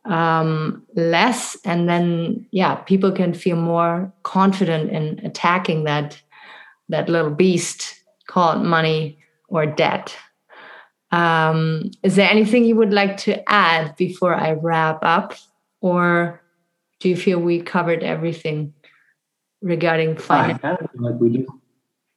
um, 0.10 0.84
less. 0.96 1.56
And 1.64 1.88
then, 1.88 2.46
yeah, 2.52 2.76
people 2.76 3.12
can 3.12 3.34
feel 3.34 3.56
more 3.56 4.12
confident 4.24 4.90
in 4.92 5.26
attacking 5.26 5.84
that, 5.86 6.22
that 6.90 7.08
little 7.08 7.32
beast 7.32 7.96
called 8.28 8.64
money 8.64 9.20
or 9.48 9.66
debt. 9.66 10.18
Um, 11.12 11.92
is 12.04 12.16
there 12.16 12.30
anything 12.30 12.66
you 12.66 12.76
would 12.76 12.94
like 12.94 13.18
to 13.18 13.50
add 13.50 13.96
before 13.96 14.36
I 14.36 14.54
wrap 14.54 15.00
up? 15.04 15.36
Or 15.82 16.42
do 17.00 17.10
you 17.10 17.16
feel 17.16 17.40
we 17.40 17.62
covered 17.62 18.04
everything 18.04 18.74
regarding 19.62 20.18
finance? 20.18 20.60
I 20.64 20.78
like 20.96 21.20
we 21.20 21.38
just 21.38 21.50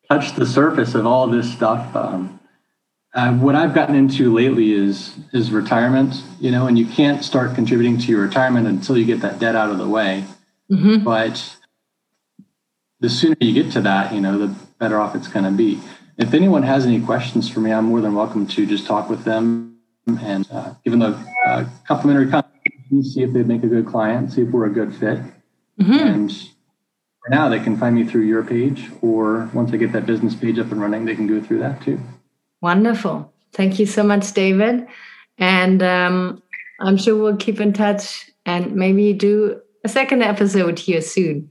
touched 0.08 0.36
the 0.36 0.46
surface 0.46 0.94
of 0.94 1.06
all 1.06 1.26
this 1.28 1.52
stuff. 1.52 1.94
Um, 1.94 2.40
uh, 3.14 3.34
what 3.34 3.54
I've 3.54 3.74
gotten 3.74 3.94
into 3.94 4.32
lately 4.32 4.72
is 4.72 5.16
is 5.32 5.50
retirement. 5.50 6.22
You 6.40 6.50
know, 6.50 6.66
and 6.66 6.78
you 6.78 6.86
can't 6.86 7.24
start 7.24 7.54
contributing 7.54 7.98
to 7.98 8.06
your 8.06 8.22
retirement 8.22 8.66
until 8.66 8.96
you 8.96 9.04
get 9.04 9.20
that 9.20 9.38
debt 9.38 9.54
out 9.54 9.70
of 9.70 9.78
the 9.78 9.88
way. 9.88 10.24
Mm-hmm. 10.70 11.04
But 11.04 11.56
the 13.00 13.10
sooner 13.10 13.36
you 13.40 13.52
get 13.52 13.72
to 13.72 13.80
that, 13.82 14.14
you 14.14 14.20
know, 14.20 14.38
the 14.38 14.54
better 14.78 14.98
off 14.98 15.14
it's 15.14 15.28
going 15.28 15.44
to 15.44 15.50
be. 15.50 15.80
If 16.16 16.34
anyone 16.34 16.62
has 16.62 16.86
any 16.86 17.00
questions 17.00 17.50
for 17.50 17.60
me, 17.60 17.72
I'm 17.72 17.86
more 17.86 18.00
than 18.00 18.14
welcome 18.14 18.46
to 18.46 18.66
just 18.66 18.86
talk 18.86 19.10
with 19.10 19.24
them 19.24 19.78
and 20.06 20.50
uh, 20.50 20.74
give 20.84 20.92
them 20.92 21.02
a 21.02 21.24
uh, 21.46 21.68
complimentary 21.86 22.30
consultation, 22.30 23.02
see 23.02 23.22
if 23.22 23.32
they'd 23.32 23.46
make 23.46 23.62
a 23.62 23.66
good 23.66 23.86
client, 23.86 24.32
see 24.32 24.42
if 24.42 24.48
we're 24.48 24.66
a 24.66 24.72
good 24.72 24.94
fit. 24.94 25.18
Mm-hmm. 25.80 25.92
And 25.92 26.32
for 26.32 27.30
now, 27.30 27.48
they 27.48 27.60
can 27.60 27.76
find 27.76 27.94
me 27.94 28.04
through 28.04 28.22
your 28.22 28.42
page, 28.42 28.90
or 29.00 29.50
once 29.52 29.72
I 29.72 29.76
get 29.76 29.92
that 29.92 30.06
business 30.06 30.34
page 30.34 30.58
up 30.58 30.70
and 30.70 30.80
running, 30.80 31.04
they 31.04 31.14
can 31.14 31.26
go 31.26 31.40
through 31.40 31.60
that 31.60 31.82
too. 31.82 32.00
Wonderful. 32.62 33.30
Thank 33.52 33.78
you 33.78 33.86
so 33.86 34.02
much, 34.02 34.32
David. 34.32 34.86
And 35.36 35.82
um, 35.82 36.42
I'm 36.80 36.96
sure 36.96 37.20
we'll 37.20 37.36
keep 37.36 37.60
in 37.60 37.72
touch 37.72 38.30
and 38.46 38.74
maybe 38.74 39.12
do 39.12 39.60
a 39.84 39.88
second 39.88 40.22
episode 40.22 40.78
here 40.78 41.02
soon. 41.02 41.50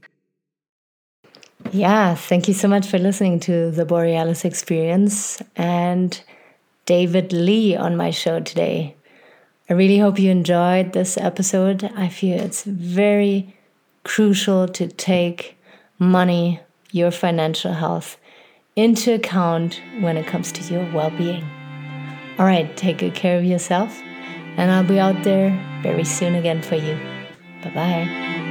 Yeah, 1.70 2.14
thank 2.14 2.48
you 2.48 2.54
so 2.54 2.66
much 2.66 2.86
for 2.86 2.98
listening 2.98 3.38
to 3.40 3.70
the 3.70 3.84
Borealis 3.84 4.44
Experience 4.44 5.40
and 5.54 6.20
David 6.86 7.32
Lee 7.32 7.76
on 7.76 7.96
my 7.96 8.10
show 8.10 8.40
today. 8.40 8.96
I 9.70 9.74
really 9.74 9.98
hope 9.98 10.18
you 10.18 10.30
enjoyed 10.30 10.92
this 10.92 11.16
episode. 11.16 11.84
I 11.94 12.08
feel 12.08 12.40
it's 12.40 12.64
very 12.64 13.54
crucial 14.02 14.66
to 14.68 14.88
take 14.88 15.56
money, 15.98 16.60
your 16.90 17.10
financial 17.10 17.74
health 17.74 18.18
into 18.76 19.14
account 19.14 19.80
when 20.00 20.16
it 20.16 20.26
comes 20.26 20.52
to 20.52 20.72
your 20.72 20.90
well 20.92 21.10
being. 21.10 21.44
All 22.38 22.46
right, 22.46 22.74
take 22.76 22.98
good 22.98 23.14
care 23.14 23.38
of 23.38 23.44
yourself, 23.44 24.00
and 24.56 24.70
I'll 24.70 24.84
be 24.84 24.98
out 24.98 25.22
there 25.22 25.50
very 25.82 26.04
soon 26.04 26.34
again 26.34 26.62
for 26.62 26.76
you. 26.76 26.98
Bye 27.62 27.70
bye. 27.74 28.41